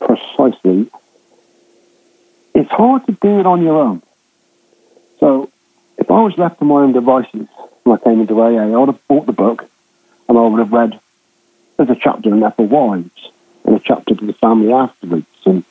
precisely. 0.00 0.90
It's 2.54 2.70
hard 2.70 3.06
to 3.06 3.12
do 3.12 3.40
it 3.40 3.46
on 3.46 3.62
your 3.62 3.78
own. 3.80 4.02
So 5.20 5.50
if 5.98 6.10
I 6.10 6.20
was 6.20 6.36
left 6.36 6.58
to 6.58 6.64
my 6.64 6.82
own 6.82 6.92
devices 6.92 7.46
when 7.84 7.98
I 7.98 8.04
came 8.04 8.20
into 8.20 8.40
AA, 8.40 8.72
I 8.72 8.76
would 8.76 8.88
have 8.88 9.08
bought 9.08 9.26
the 9.26 9.32
book 9.32 9.68
and 10.28 10.38
I 10.38 10.42
would 10.42 10.58
have 10.58 10.72
read 10.72 10.98
there's 11.76 11.90
a 11.90 11.96
chapter 11.96 12.30
in 12.30 12.42
Ethel 12.42 12.66
Wives 12.66 13.30
and 13.64 13.76
a 13.76 13.80
chapter 13.80 14.14
to 14.14 14.26
the 14.26 14.32
family 14.32 14.72
afterwards 14.72 15.26
and 15.44 15.64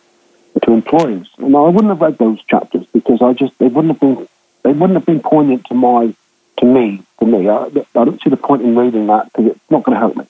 to 0.63 0.73
employers. 0.73 1.29
And 1.37 1.55
I 1.55 1.61
wouldn't 1.61 1.89
have 1.89 2.01
read 2.01 2.17
those 2.17 2.41
chapters 2.43 2.85
because 2.93 3.21
I 3.21 3.33
just 3.33 3.57
they 3.59 3.67
wouldn't 3.67 3.93
have 3.93 3.99
been 3.99 4.27
they 4.63 4.71
wouldn't 4.71 4.97
have 4.97 5.05
been 5.05 5.21
poignant 5.21 5.65
to 5.65 5.73
my 5.73 6.13
to 6.57 6.65
me 6.65 7.03
to 7.19 7.25
me. 7.25 7.49
I, 7.49 7.65
I 7.65 8.05
don't 8.05 8.21
see 8.21 8.29
the 8.29 8.37
point 8.37 8.61
in 8.61 8.77
reading 8.77 9.07
that 9.07 9.25
because 9.25 9.51
it's 9.51 9.71
not 9.71 9.83
going 9.83 9.95
to 9.95 9.99
help 9.99 10.15
me. 10.15 10.25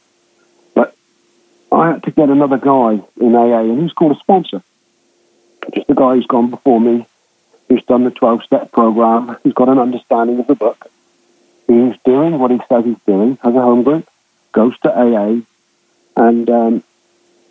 But 0.73 0.95
I 1.71 1.91
had 1.91 2.03
to 2.03 2.11
get 2.11 2.29
another 2.29 2.57
guy 2.57 3.01
in 3.19 3.35
AA, 3.35 3.61
and 3.61 3.81
he's 3.81 3.93
called 3.93 4.15
a 4.15 4.19
sponsor. 4.19 4.61
Just 5.73 5.87
the 5.87 5.93
guy 5.93 6.15
who's 6.15 6.27
gone 6.27 6.49
before 6.49 6.79
me, 6.79 7.05
who's 7.67 7.83
done 7.83 8.03
the 8.03 8.11
12 8.11 8.43
step 8.43 8.71
program, 8.71 9.37
who's 9.43 9.53
got 9.53 9.69
an 9.69 9.79
understanding 9.79 10.39
of 10.39 10.47
the 10.47 10.55
book, 10.55 10.89
who's 11.67 11.97
doing 12.05 12.37
what 12.39 12.51
he 12.51 12.59
says 12.69 12.85
he's 12.85 12.97
doing, 13.07 13.37
has 13.41 13.55
a 13.55 13.61
home 13.61 13.83
group, 13.83 14.07
goes 14.55 14.77
to 14.79 14.89
AA, 14.89 15.41
and 16.15 16.49
um, 16.49 16.83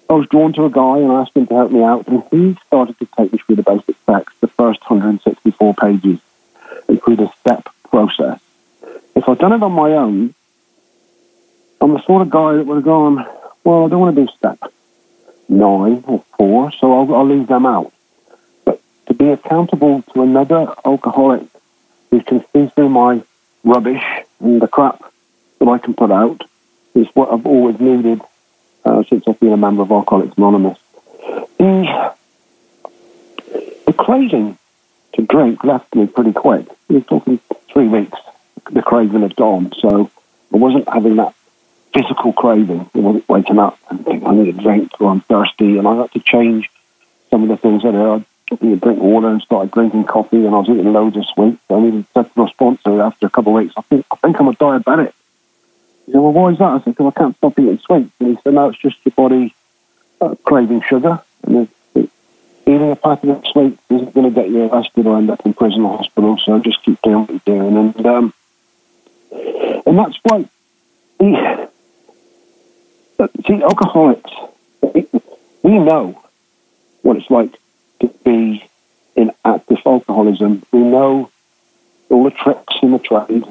I 0.09 0.15
was 0.15 0.27
drawn 0.27 0.55
to 0.55 0.65
a 0.65 0.71
guy 0.71 0.99
and 0.99 1.13
asked 1.13 1.37
him 1.37 1.47
to 1.47 1.55
help 1.55 1.71
me 1.71 1.85
out, 1.85 2.09
and 2.09 2.25
he 2.31 2.57
started 2.67 2.99
to 2.99 3.07
take 3.17 3.33
me 3.33 3.39
through 3.39 3.57
the 3.57 3.63
basic 3.63 3.95
text, 4.07 4.41
the 4.41 4.49
first 4.49 4.81
164 4.81 5.75
pages, 5.75 6.19
and 6.89 7.03
through 7.03 7.17
the 7.17 7.31
step 7.41 7.69
process. 7.91 8.41
If 9.15 9.29
I'd 9.29 9.39
done 9.39 9.53
it 9.53 9.63
on 9.63 9.73
my 9.73 9.93
own, 9.93 10.35
I'm 11.81 11.93
the 11.93 12.03
sort 12.03 12.23
of 12.23 12.31
guy 12.31 12.55
that 12.55 12.65
would 12.65 12.77
have 12.77 12.85
gone, 12.85 13.27
well, 13.63 13.85
I 13.85 13.89
don't 13.89 14.01
want 14.01 14.17
to 14.17 14.25
do 14.25 14.33
step 14.37 14.59
nine 15.47 16.03
or 16.07 16.25
four, 16.39 16.73
so 16.73 16.91
I'll, 16.91 17.15
I'll 17.15 17.29
leave 17.29 17.47
them 17.49 17.67
out. 17.67 17.93
But 18.65 18.81
to 19.07 19.15
be 19.15 19.29
accountable 19.29 20.01
to 20.15 20.23
another 20.23 20.73
alcoholic 20.87 21.47
who 22.11 22.23
can 22.23 22.43
see 22.53 22.67
through 22.69 22.89
my 22.89 23.23
rubbish 23.63 24.03
and 24.41 24.63
the 24.63 24.69
crap 24.69 25.05
that 25.59 25.69
I 25.69 25.77
can 25.77 25.93
put 25.93 26.11
out 26.11 26.45
is 26.95 27.09
what 27.15 27.33
I've 27.33 27.47
always 27.47 27.79
needed 27.81 28.21
uh, 28.85 29.03
since 29.05 29.25
I've 29.27 29.41
been 29.41 29.53
a 29.53 29.57
member 29.57 29.83
of 29.83 29.91
Alcoholics 29.91 30.37
Anonymous. 30.37 30.79
The, 31.59 32.15
the 33.87 33.93
craving 33.93 34.59
to 35.15 35.23
drink 35.23 35.65
left 35.65 35.95
me 35.95 36.07
pretty 36.07 36.33
quick. 36.33 36.67
We're 36.89 37.01
talking 37.01 37.41
three 37.73 37.89
weeks. 37.89 38.19
The 38.71 38.83
craving 38.83 39.23
had 39.23 39.37
gone, 39.37 39.73
so 39.79 40.11
I 40.53 40.57
wasn't 40.57 40.89
having 40.89 41.17
that 41.17 41.35
physical 41.93 42.33
craving. 42.33 42.89
I 42.95 42.99
wasn't 42.99 43.29
waking 43.29 43.59
up 43.59 43.79
and 43.91 44.05
thinking, 44.05 44.27
I 44.27 44.35
need 44.35 44.49
a 44.59 44.61
drink 44.61 44.93
or 45.01 45.11
I'm 45.11 45.21
thirsty, 45.21 45.79
and 45.79 45.87
I 45.87 45.97
had 45.97 46.13
to 46.13 46.21
change 46.21 46.71
some 47.31 47.43
of 47.43 47.49
the 47.49 47.57
things 47.57 47.83
that 47.83 47.95
I 47.95 48.25
did. 48.57 48.81
drink 48.81 49.01
water 49.01 49.29
and 49.29 49.43
started 49.43 49.73
drinking 49.73 50.05
coffee, 50.05 50.45
and 50.45 50.55
I 50.55 50.59
was 50.59 50.69
eating 50.69 50.93
loads 50.93 51.17
of 51.17 51.25
sweets. 51.27 51.61
I 51.71 51.81
needed 51.81 52.07
said 52.15 52.33
to 52.33 52.41
my 52.41 52.49
sponsor 52.51 53.01
after 53.03 53.27
a 53.27 53.31
couple 53.31 53.57
of 53.57 53.63
weeks, 53.63 53.75
I 53.77 53.83
think 53.83 54.07
I 54.11 54.17
think 54.17 54.39
I'm 54.39 54.49
a 54.49 54.53
diabetic. 54.53 55.13
He 56.07 56.13
said, 56.13 56.21
Well, 56.21 56.33
why 56.33 56.51
is 56.51 56.59
that? 56.59 56.65
I 56.65 56.79
said, 56.79 56.97
Because 56.97 57.13
I 57.15 57.19
can't 57.19 57.37
stop 57.37 57.59
eating 57.59 57.79
sweets. 57.79 58.13
And 58.21 58.37
he 58.37 58.43
said, 58.43 58.55
No, 58.55 58.69
it's 58.69 58.79
just 58.79 58.97
your 59.05 59.13
body 59.13 59.55
uh, 60.21 60.35
craving 60.45 60.83
sugar. 60.83 61.21
And 61.43 61.57
it, 61.57 61.69
eating 62.67 62.91
a 62.91 62.97
packet 62.97 63.31
of 63.31 63.47
sweets 63.47 63.81
isn't 63.91 64.15
going 64.15 64.33
to 64.33 64.35
get 64.35 64.49
you 64.49 64.65
arrested 64.65 65.07
or 65.07 65.19
end 65.19 65.31
up 65.31 65.45
in 65.45 65.55
prison 65.55 65.83
or 65.83 65.99
hospital, 65.99 66.39
so 66.39 66.59
just 66.61 66.83
keep 66.83 67.01
doing 67.03 67.21
what 67.21 67.31
you're 67.31 67.41
doing. 67.45 67.77
And, 67.77 68.07
um, 68.07 68.35
and 69.87 69.99
that's 69.99 70.19
why, 70.23 70.49
he, 71.19 71.37
see, 73.47 73.63
alcoholics, 73.63 74.31
we 75.63 75.79
know 75.79 76.23
what 77.03 77.17
it's 77.17 77.31
like 77.31 77.55
to 78.01 78.09
be 78.25 78.65
in 79.15 79.33
active 79.45 79.79
alcoholism. 79.85 80.63
We 80.73 80.81
know 80.81 81.31
all 82.09 82.25
the 82.25 82.31
tricks 82.31 82.75
in 82.83 82.93
the 82.93 82.99
trade. 82.99 83.45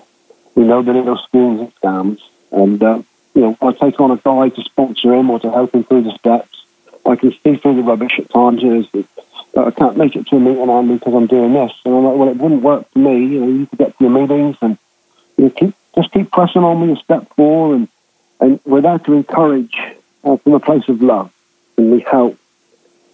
We 0.56 0.64
know 0.64 0.82
the 0.82 0.94
little 0.94 1.18
schemes 1.18 1.60
and 1.62 1.76
scams. 1.76 2.20
And, 2.54 2.82
uh, 2.82 3.02
you 3.34 3.42
know, 3.42 3.58
I 3.62 3.72
take 3.74 4.00
on 4.00 4.12
a 4.12 4.18
guy 4.18 4.50
to 4.50 4.62
sponsor 4.64 5.14
him 5.14 5.30
or 5.30 5.40
to 5.40 5.52
help 5.52 5.74
him 5.74 5.84
through 5.84 6.04
the 6.04 6.16
steps. 6.18 6.66
I 7.06 7.16
can 7.16 7.32
see 7.32 7.58
through 7.58 7.76
the 7.76 7.82
rubbish 7.82 8.20
at 8.20 8.30
times. 8.30 8.62
That 8.62 9.68
I 9.68 9.72
can't 9.72 9.98
make 9.98 10.16
it 10.16 10.28
to 10.28 10.38
a 10.38 10.40
meeting, 10.40 10.70
Andy, 10.70 10.96
because 10.96 11.14
I'm 11.14 11.28
doing 11.28 11.54
this. 11.54 11.74
And 11.84 11.96
I'm 11.96 12.04
like, 12.04 12.18
well, 12.18 12.30
it 12.30 12.38
wouldn't 12.38 12.62
work 12.62 12.90
for 12.92 13.00
me. 13.00 13.26
You 13.26 13.40
know, 13.42 13.48
you 13.48 13.66
could 13.66 13.80
get 13.80 13.98
to 13.98 14.04
your 14.04 14.14
meetings 14.14 14.58
and 14.62 14.78
you 15.38 15.46
know, 15.46 15.50
keep, 15.50 15.76
just 15.96 16.12
keep 16.12 16.32
pressing 16.32 16.64
on 16.64 16.80
with 16.80 16.90
your 16.90 16.98
step 16.98 17.28
four. 17.36 17.76
And, 17.76 17.88
and 18.40 18.60
we're 18.66 18.82
there 18.82 19.00
to 19.00 19.14
encourage 19.14 19.76
uh, 20.24 20.38
from 20.38 20.54
a 20.54 20.60
place 20.60 20.88
of 20.88 21.02
love. 21.02 21.32
And 21.78 21.92
we 21.92 22.02
help. 22.02 22.38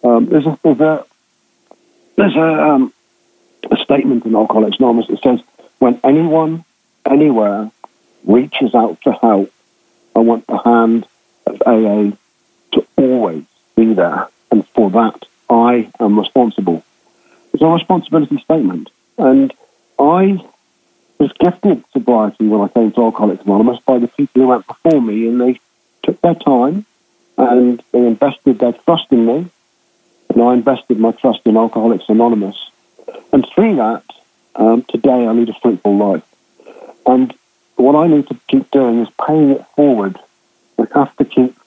Um, 0.03 0.27
there's 0.27 0.45
a, 0.45 0.59
there's 0.63 0.79
a, 0.79 1.05
there's 2.15 2.35
a, 2.35 2.63
um, 2.69 2.93
a 3.71 3.77
statement 3.77 4.25
in 4.25 4.35
Alcoholics 4.35 4.77
Anonymous 4.77 5.07
that 5.07 5.21
says, 5.21 5.41
when 5.79 5.99
anyone, 6.03 6.65
anywhere, 7.09 7.71
reaches 8.23 8.75
out 8.75 9.01
for 9.03 9.13
help, 9.13 9.51
I 10.15 10.19
want 10.19 10.47
the 10.47 10.57
hand 10.57 11.07
of 11.45 11.61
AA 11.65 12.15
to 12.73 12.85
always 12.97 13.43
be 13.75 13.93
there. 13.93 14.27
And 14.51 14.67
for 14.69 14.89
that, 14.91 15.25
I 15.49 15.89
am 15.99 16.19
responsible. 16.19 16.83
It's 17.53 17.63
a 17.63 17.67
responsibility 17.67 18.39
statement. 18.39 18.89
And 19.17 19.53
I 19.97 20.43
was 21.17 21.31
gifted 21.33 21.83
sobriety 21.91 22.47
when 22.47 22.61
I 22.61 22.67
came 22.67 22.91
to 22.91 23.01
Alcoholics 23.01 23.45
Anonymous 23.45 23.79
by 23.81 23.99
the 23.99 24.07
people 24.07 24.41
who 24.41 24.47
went 24.47 24.67
before 24.67 25.01
me, 25.01 25.27
and 25.27 25.41
they 25.41 25.59
took 26.03 26.21
their 26.21 26.35
time 26.35 26.85
and 27.37 27.81
they 27.91 28.05
invested 28.05 28.59
their 28.59 28.73
trust 28.73 29.05
in 29.11 29.25
me, 29.25 29.49
and 30.29 30.41
I 30.41 30.53
invested 30.53 30.99
my 30.99 31.11
trust 31.13 31.39
in 31.45 31.55
Alcoholics 31.55 32.09
Anonymous. 32.09 32.69
And 33.31 33.47
through 33.47 33.77
that, 33.77 34.03
um, 34.55 34.83
today 34.83 35.25
I 35.25 35.31
lead 35.31 35.49
a 35.49 35.53
fruitful 35.53 35.97
life. 35.97 36.23
And 37.05 37.33
what 37.79 37.95
I 37.95 38.07
need 38.07 38.27
to 38.27 38.37
keep 38.47 38.69
doing 38.71 38.99
is 38.99 39.07
paying 39.25 39.51
it 39.51 39.65
forward. 39.75 40.17
I 40.77 40.87
have 40.93 41.15
to 41.17 41.25
keep 41.25 41.57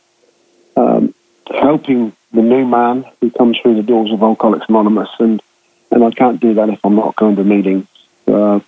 um, 0.77 1.15
helping 1.51 2.13
the 2.33 2.43
new 2.43 2.67
man 2.67 3.05
who 3.21 3.31
comes 3.31 3.59
through 3.59 3.77
the 3.77 3.83
doors 3.83 4.13
of 4.13 4.23
Alcoholics 4.23 4.67
Anonymous, 4.69 5.11
and 5.19 5.43
and 5.91 6.05
I 6.05 6.11
can't 6.11 6.41
do 6.41 6.55
that 6.55 6.71
if 6.71 6.81
I'm 6.85 6.97
not 6.97 7.17
going 7.17 7.37
to 7.37 7.45
meetings. 7.45 7.87
Uh, 8.27 8.61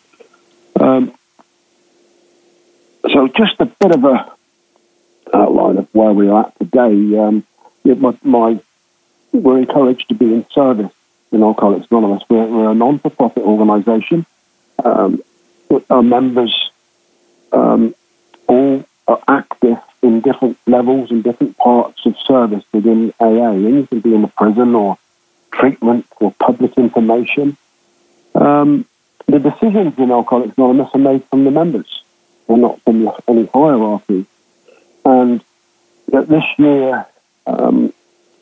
um, 0.79 1.15
so 3.11 3.29
just 3.29 3.55
a 3.61 3.67
bit 3.67 3.93
of 3.93 4.05
a 4.05 4.33
outline 5.33 5.79
of 5.79 5.89
where 5.93 6.13
we 6.13 6.29
are 6.29 6.47
at 6.47 6.59
today. 6.59 7.19
Um, 7.19 7.45
my, 7.85 8.17
my, 8.23 8.61
we're 9.33 9.59
encouraged 9.59 10.09
to 10.09 10.15
be 10.15 10.33
in 10.33 10.47
service 10.51 10.93
in 11.33 11.43
Alcoholics 11.43 11.87
Anonymous. 11.91 12.23
We're, 12.29 12.47
we're 12.47 12.71
a 12.71 12.75
non-for-profit 12.75 13.43
organisation. 13.43 14.27
Um, 14.85 15.23
our 15.91 16.03
members 16.03 16.63
um, 17.55 17.95
all 18.47 18.85
are 19.07 19.23
active 19.29 19.79
in 20.03 20.21
different 20.21 20.59
levels 20.67 21.11
and 21.11 21.25
different 21.25 21.57
parts 21.57 22.05
of 22.05 22.17
service 22.27 22.64
within 22.73 23.12
AA. 23.21 23.53
And 23.53 23.75
you 23.75 23.87
can 23.87 24.01
be 24.01 24.14
in 24.14 24.23
the 24.23 24.29
prison 24.29 24.75
or 24.75 24.99
treatment 25.53 26.07
or 26.21 26.33
public 26.33 26.77
information. 26.77 27.57
Um, 28.35 28.87
the 29.27 29.38
decisions 29.38 29.95
in 29.99 30.11
Alcoholics 30.11 30.59
Anonymous 30.59 30.90
are 30.95 30.99
made 30.99 31.25
from 31.25 31.45
the 31.45 31.51
members 31.51 32.03
and 32.49 32.61
not 32.61 32.83
from 32.83 33.11
any 33.29 33.47
hierarchy. 33.47 34.27
And 35.05 35.43
this 36.07 36.45
year, 36.59 37.07
um, 37.47 37.93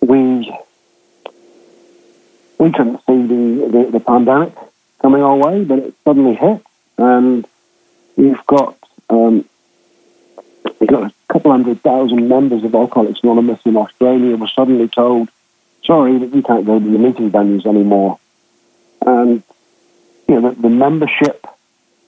we 0.01 0.53
we 2.59 2.71
couldn't 2.71 2.99
see 3.07 3.23
the, 3.27 3.69
the, 3.73 3.91
the 3.93 4.01
pandemic 4.01 4.55
coming 5.01 5.23
our 5.23 5.37
way, 5.37 5.65
but 5.65 5.79
it 5.81 5.95
suddenly 6.05 6.35
hit, 6.35 6.63
and 6.97 7.47
you've 8.17 8.47
got 8.47 8.77
um, 9.13 9.45
you've 10.81 10.89
got 10.89 11.05
a 11.05 11.13
couple 11.29 11.51
hundred 11.51 11.83
thousand 11.83 12.29
members 12.29 12.65
of 12.65 12.75
Alcoholics 12.75 13.21
Anonymous 13.23 13.61
in 13.65 13.77
Australia 13.77 14.37
were 14.37 14.49
suddenly 14.49 14.89
told, 14.89 15.29
"Sorry, 15.85 16.19
that 16.19 16.35
you 16.35 16.43
can't 16.43 16.65
go 16.65 16.79
to 16.79 16.85
the 16.85 16.99
meeting 16.99 17.31
venues 17.31 17.67
anymore," 17.67 18.19
and 19.05 19.43
you 20.29 20.41
know 20.41 20.51
the, 20.51 20.63
the 20.63 20.71
membership 20.71 21.47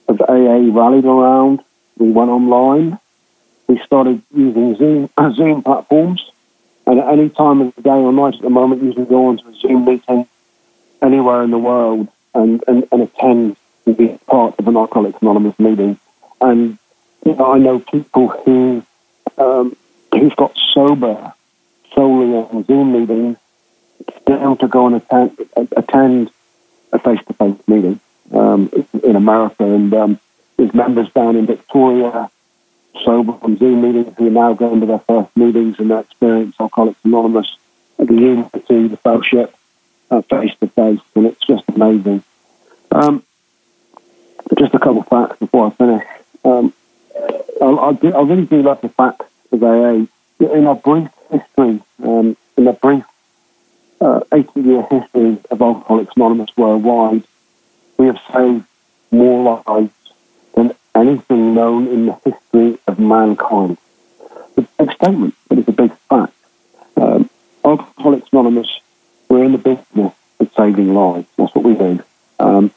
of 0.07 0.19
AA 0.21 0.71
rallied 0.71 1.05
around. 1.05 1.63
We 1.97 2.09
went 2.09 2.31
online. 2.31 2.99
We 3.67 3.79
started 3.85 4.21
using 4.33 4.75
Zoom 4.75 5.09
Zoom 5.35 5.61
platforms, 5.61 6.29
and 6.87 6.99
at 6.99 7.07
any 7.07 7.29
time 7.29 7.61
of 7.61 7.75
the 7.75 7.83
day 7.83 7.89
or 7.91 8.11
night 8.11 8.33
at 8.33 8.41
the 8.41 8.49
moment, 8.49 8.83
you 8.83 8.93
can 8.93 9.05
go 9.05 9.27
onto 9.27 9.47
a 9.47 9.53
Zoom 9.55 9.85
meeting 9.85 10.27
anywhere 11.03 11.43
in 11.43 11.51
the 11.51 11.59
world 11.59 12.07
and, 12.33 12.63
and, 12.67 12.87
and 12.91 13.01
attend 13.03 13.57
and 13.85 13.97
be 13.97 14.17
part 14.25 14.55
of 14.57 14.67
an 14.67 14.75
Alcoholics 14.75 15.21
Anonymous 15.21 15.57
meeting. 15.59 15.99
And 16.41 16.79
you 17.25 17.35
know, 17.35 17.53
I 17.53 17.57
know 17.57 17.79
people 17.79 18.29
who 18.29 18.83
um, 19.37 19.75
who've 20.13 20.35
got 20.35 20.55
sober 20.73 21.33
solely 21.93 22.33
on 22.33 22.63
Zoom 22.65 22.93
meetings 22.93 23.37
down 24.25 24.57
to 24.57 24.67
go 24.67 24.87
and 24.87 24.95
attend, 24.95 25.37
attend 25.75 26.31
a 26.91 26.99
face-to-face 26.99 27.67
meeting 27.67 27.99
um, 28.33 28.71
in 29.03 29.15
America, 29.15 29.63
and 29.63 29.93
um, 29.93 30.19
there's 30.57 30.73
members 30.73 31.09
down 31.11 31.35
in 31.35 31.45
Victoria 31.45 32.29
sober 33.03 33.33
on 33.41 33.57
Zoom 33.57 33.81
meetings 33.81 34.15
who 34.17 34.27
are 34.27 34.31
now 34.31 34.53
going 34.53 34.79
to 34.79 34.85
their 34.85 34.99
first 34.99 35.35
meetings 35.35 35.79
and 35.79 35.91
they 35.91 35.99
experience 35.99 36.55
Alcoholics 36.59 36.99
Anonymous, 37.03 37.57
the 37.97 38.13
unity, 38.13 38.87
the 38.87 38.97
fellowship, 38.97 39.53
face 40.29 40.51
to 40.61 40.67
face, 40.67 40.99
and 41.15 41.25
it's 41.25 41.45
just 41.45 41.63
amazing. 41.69 42.23
Um, 42.91 43.23
just 44.57 44.73
a 44.73 44.79
couple 44.79 44.99
of 44.99 45.07
facts 45.07 45.37
before 45.39 45.67
I 45.67 45.69
finish. 45.71 46.07
Um, 46.45 46.73
I, 47.15 47.65
I, 47.65 47.93
do, 47.93 48.13
I, 48.13 48.21
really 48.21 48.45
do 48.45 48.61
love 48.61 48.81
the 48.81 48.89
fact 48.89 49.23
of 49.51 49.63
AA. 49.63 50.05
In 50.39 50.67
our 50.67 50.75
brief 50.75 51.09
history, 51.31 51.81
um, 52.03 52.35
in 52.57 52.67
a 52.67 52.73
brief 52.73 53.05
uh, 54.01 54.21
80 54.33 54.61
year 54.61 54.81
history 54.91 55.37
of 55.49 55.61
Alcoholics 55.61 56.13
Anonymous 56.15 56.49
worldwide, 56.57 57.23
we 57.97 58.07
have 58.07 58.19
saved 58.33 58.65
more 59.11 59.63
lives 59.65 59.93
than 60.55 60.75
anything 60.93 61.53
known 61.53 61.87
in 61.87 62.07
the 62.07 62.13
history 62.25 62.77
of 62.87 62.99
mankind. 62.99 63.77
It's 64.57 64.69
a 64.79 64.83
big 64.83 64.95
statement, 64.95 65.35
but 65.47 65.59
it's 65.59 65.69
a 65.69 65.73
big 65.73 65.93
fact. 66.09 66.33
Um, 66.97 67.29
Alcoholics 67.63 68.27
Anonymous, 68.33 68.79
we're 69.29 69.45
in 69.45 69.53
the 69.53 69.57
business 69.57 70.13
of 70.39 70.51
saving 70.55 70.93
lives. 70.93 71.27
That's 71.37 71.55
what 71.55 71.63
we 71.63 71.75
do. 71.75 72.03
Um, 72.39 72.71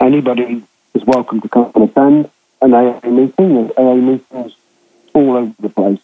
anybody 0.00 0.62
is 0.92 1.04
welcome 1.04 1.40
to 1.40 1.48
come 1.48 1.72
and 1.74 1.88
attend 1.88 2.30
an 2.60 2.74
AA 2.74 3.00
meeting. 3.08 3.54
There's 3.54 3.70
AA 3.76 3.94
meetings 3.94 4.54
all 5.14 5.36
over 5.36 5.54
the 5.60 5.68
place. 5.68 6.00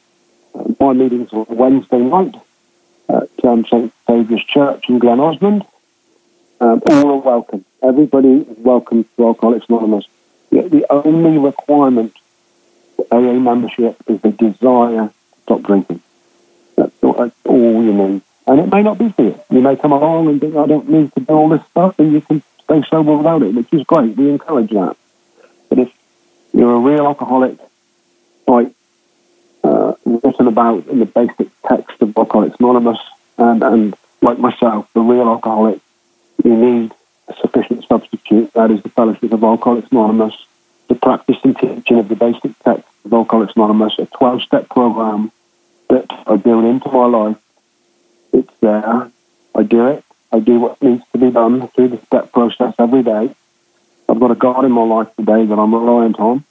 Uh, 0.54 0.64
my 0.80 0.92
meetings 0.92 1.32
are 1.32 1.46
Wednesday 1.48 1.98
night 1.98 2.34
at 3.08 3.28
um, 3.44 3.64
St. 3.66 3.92
Saviour's 4.06 4.44
Church 4.44 4.88
in 4.88 4.98
Glen 4.98 5.20
Osmond. 5.20 5.64
Um, 6.60 6.82
all 6.86 7.10
are 7.10 7.16
welcome. 7.16 7.64
Everybody 7.82 8.28
is 8.28 8.58
welcome 8.58 9.04
to 9.16 9.26
Alcoholics 9.26 9.66
Anonymous. 9.68 10.06
The, 10.50 10.62
the 10.62 10.86
only 10.90 11.38
requirement 11.38 12.14
for 12.96 13.06
AA 13.10 13.38
membership 13.38 13.96
is 14.06 14.20
the 14.20 14.30
desire 14.30 15.08
to 15.08 15.12
stop 15.42 15.62
drinking. 15.62 16.00
That's 16.76 16.92
all, 17.02 17.14
that's 17.14 17.34
all 17.44 17.82
you 17.82 17.92
need. 17.92 18.22
And 18.46 18.60
it 18.60 18.70
may 18.70 18.82
not 18.82 18.98
be 18.98 19.08
for 19.10 19.22
you. 19.22 19.40
You 19.50 19.60
may 19.60 19.76
come 19.76 19.92
along 19.92 20.28
and 20.28 20.40
think, 20.40 20.54
I 20.54 20.66
don't 20.66 20.88
need 20.88 21.12
to 21.14 21.20
do 21.20 21.32
all 21.32 21.48
this 21.48 21.64
stuff, 21.70 21.98
and 21.98 22.12
you 22.12 22.20
can 22.20 22.42
stay 22.62 22.82
sober 22.88 23.16
without 23.16 23.42
it, 23.42 23.54
which 23.54 23.72
is 23.72 23.84
great. 23.84 24.16
We 24.16 24.30
encourage 24.30 24.70
that. 24.70 24.96
But 25.68 25.78
if 25.78 25.92
you're 26.54 26.76
a 26.76 26.78
real 26.78 27.06
alcoholic, 27.06 27.58
like 28.46 28.70
uh, 29.64 29.94
written 30.04 30.46
about 30.46 30.86
in 30.86 31.00
the 31.00 31.06
basic 31.06 31.48
text 31.66 32.00
of 32.00 32.16
Alcoholics 32.16 32.56
Anonymous, 32.60 32.98
and, 33.36 33.62
and 33.62 33.96
like 34.22 34.38
myself, 34.38 34.88
the 34.94 35.00
real 35.00 35.28
alcoholic, 35.28 35.80
you 36.44 36.56
need 36.56 36.94
a 37.28 37.34
sufficient 37.40 37.84
substitute. 37.88 38.52
That 38.54 38.70
is 38.70 38.82
the 38.82 38.88
Fellowship 38.90 39.32
of 39.32 39.42
Alcoholics 39.42 39.90
Anonymous, 39.90 40.34
the 40.88 40.94
practice 40.94 41.38
and 41.42 41.58
teaching 41.58 41.98
of 41.98 42.08
the 42.08 42.16
basic 42.16 42.56
text 42.60 42.84
of 43.04 43.12
Alcoholics 43.12 43.54
Anonymous, 43.56 43.98
a 43.98 44.06
12 44.06 44.42
step 44.42 44.68
program 44.68 45.32
that 45.88 46.06
I 46.26 46.36
build 46.36 46.64
into 46.64 46.88
my 46.90 47.06
life. 47.06 47.36
It's 48.32 48.52
there. 48.60 49.10
I 49.54 49.62
do 49.62 49.88
it. 49.88 50.04
I 50.32 50.40
do 50.40 50.60
what 50.60 50.82
needs 50.82 51.02
to 51.12 51.18
be 51.18 51.30
done 51.30 51.68
through 51.68 51.88
the 51.88 52.00
step 52.06 52.32
process 52.32 52.74
every 52.78 53.02
day. 53.02 53.34
I've 54.08 54.20
got 54.20 54.30
a 54.30 54.34
God 54.34 54.64
in 54.64 54.72
my 54.72 54.84
life 54.84 55.14
today 55.16 55.46
that 55.46 55.58
I'm 55.58 55.74
reliant 55.74 56.18
on 56.18 56.44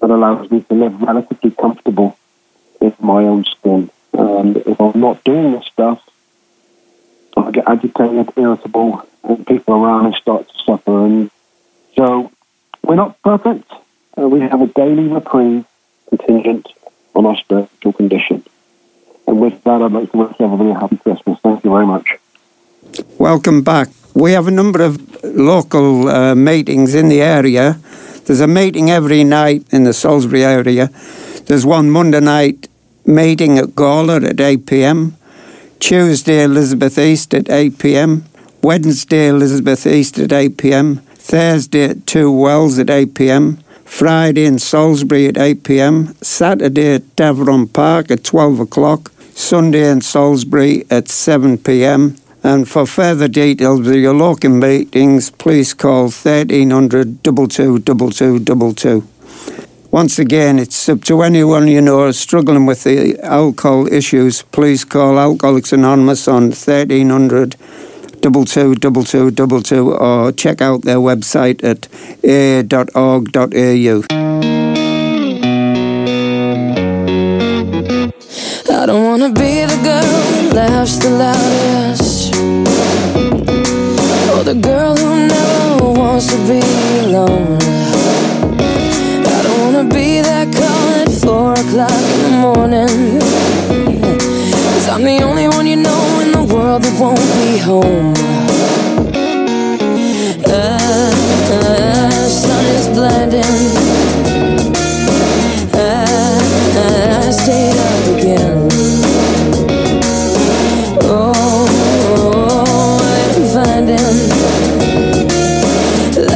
that 0.00 0.10
allows 0.10 0.50
me 0.50 0.62
to 0.62 0.74
live 0.74 1.00
relatively 1.00 1.50
comfortable 1.50 2.18
in 2.80 2.94
my 3.00 3.24
own 3.24 3.44
skin. 3.44 3.90
And 4.12 4.56
if 4.56 4.80
I'm 4.80 5.00
not 5.00 5.22
doing 5.24 5.52
this 5.52 5.66
stuff, 5.66 6.02
I 7.36 7.50
get 7.50 7.68
agitated, 7.68 8.32
irritable, 8.36 9.06
and 9.22 9.46
people 9.46 9.74
around 9.74 10.10
me 10.10 10.16
start 10.20 10.48
to 10.48 10.54
suffer. 10.64 11.06
And 11.06 11.30
so 11.96 12.30
we're 12.82 12.96
not 12.96 13.20
perfect. 13.22 13.70
Uh, 14.18 14.28
we 14.28 14.40
have 14.40 14.60
a 14.60 14.66
daily 14.66 15.08
reprieve 15.08 15.64
contingent 16.08 16.68
on 17.14 17.26
our 17.26 17.36
spiritual 17.36 17.92
condition. 17.92 18.44
And 19.26 19.40
with 19.40 19.62
that, 19.64 19.82
I'd 19.82 19.92
like 19.92 20.10
to 20.12 20.18
wish 20.18 20.36
everybody 20.40 20.70
a 20.70 20.78
happy 20.78 20.96
Christmas. 20.96 21.38
Thank 21.42 21.64
you 21.64 21.70
very 21.70 21.86
much. 21.86 22.18
Welcome 23.18 23.62
back. 23.62 23.88
We 24.14 24.32
have 24.32 24.46
a 24.46 24.50
number 24.50 24.82
of 24.82 25.24
local 25.24 26.08
uh, 26.08 26.34
meetings 26.34 26.94
in 26.94 27.08
the 27.08 27.22
area. 27.22 27.78
There's 28.26 28.40
a 28.40 28.46
meeting 28.46 28.90
every 28.90 29.24
night 29.24 29.64
in 29.70 29.84
the 29.84 29.94
Salisbury 29.94 30.44
area. 30.44 30.88
There's 31.46 31.64
one 31.64 31.90
Monday 31.90 32.20
night 32.20 32.68
meeting 33.06 33.58
at 33.58 33.68
Gawler 33.74 34.22
at 34.28 34.38
8 34.38 34.66
pm. 34.66 35.16
Tuesday, 35.80 36.44
Elizabeth 36.44 36.98
East 36.98 37.32
at 37.32 37.50
8 37.50 37.78
pm. 37.78 38.24
Wednesday, 38.62 39.28
Elizabeth 39.28 39.86
East 39.86 40.18
at 40.18 40.32
8 40.32 40.56
pm. 40.58 40.96
Thursday 41.14 41.84
at 41.84 42.06
Two 42.06 42.30
Wells 42.30 42.78
at 42.78 42.90
8 42.90 43.14
pm. 43.14 43.58
Friday 43.84 44.44
in 44.44 44.58
Salisbury 44.58 45.26
at 45.26 45.38
8 45.38 45.64
pm. 45.64 46.14
Saturday 46.22 46.94
at 46.94 47.16
Davoren 47.16 47.72
Park 47.72 48.10
at 48.10 48.24
12 48.24 48.60
o'clock. 48.60 49.10
Sunday 49.34 49.90
in 49.90 50.02
Salisbury 50.02 50.84
at 50.90 51.08
7 51.08 51.58
pm. 51.58 52.16
And 52.44 52.68
for 52.68 52.86
further 52.86 53.28
details 53.28 53.86
of 53.86 53.94
your 53.94 54.14
local 54.14 54.50
meetings, 54.50 55.30
please 55.30 55.74
call 55.74 56.04
1300 56.04 57.22
222222. 57.22 59.06
Once 59.92 60.18
again, 60.18 60.58
it's 60.58 60.88
up 60.88 61.04
to 61.04 61.22
anyone 61.22 61.68
you 61.68 61.80
know 61.80 62.10
struggling 62.10 62.66
with 62.66 62.82
the 62.82 63.16
alcohol 63.22 63.86
issues. 63.92 64.42
Please 64.50 64.84
call 64.84 65.20
Alcoholics 65.20 65.72
Anonymous 65.72 66.26
on 66.26 66.44
1300 66.44 67.56
222222 68.22 69.92
or 69.92 70.32
check 70.32 70.60
out 70.60 70.82
their 70.82 70.96
website 70.96 71.62
at 71.62 71.86
aa.org.au. 72.24 74.02
I 78.82 78.86
don't 78.86 79.04
wanna 79.04 79.28
be 79.28 79.64
the 79.64 79.78
girl 79.84 80.02
that 80.54 80.70
laughs 80.70 80.96
the 80.96 81.10
loudest 81.10 82.11
Or 84.42 84.44
the 84.44 84.54
girl 84.54 84.96
who 84.96 85.28
never 85.28 85.92
wants 86.00 86.26
to 86.26 86.36
be 86.48 86.58
alone. 87.04 87.58
I 89.34 89.42
don't 89.44 89.60
wanna 89.60 89.84
be 89.84 90.20
that 90.20 90.52
call 90.52 90.88
at 91.02 91.10
four 91.22 91.52
o'clock 91.52 92.02
in 92.14 92.20
the 92.26 92.34
morning. 92.46 93.20
Cause 94.74 94.88
I'm 94.88 95.04
the 95.04 95.22
only 95.22 95.46
one 95.46 95.68
you 95.68 95.76
know 95.76 96.20
in 96.24 96.32
the 96.32 96.42
world 96.42 96.82
that 96.82 96.94
won't 97.00 97.20
be 97.38 97.56
home. 97.58 98.14
Uh, 100.44 101.12
uh, 101.54 102.28
sun 102.28 102.64
is 102.64 102.88
blinding 102.88 104.01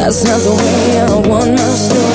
That's 0.07 0.23
not 0.23 0.38
the 0.38 0.55
way 0.55 1.01
I 1.01 1.16
want 1.29 1.51
my 1.51 1.75
story 1.75 2.06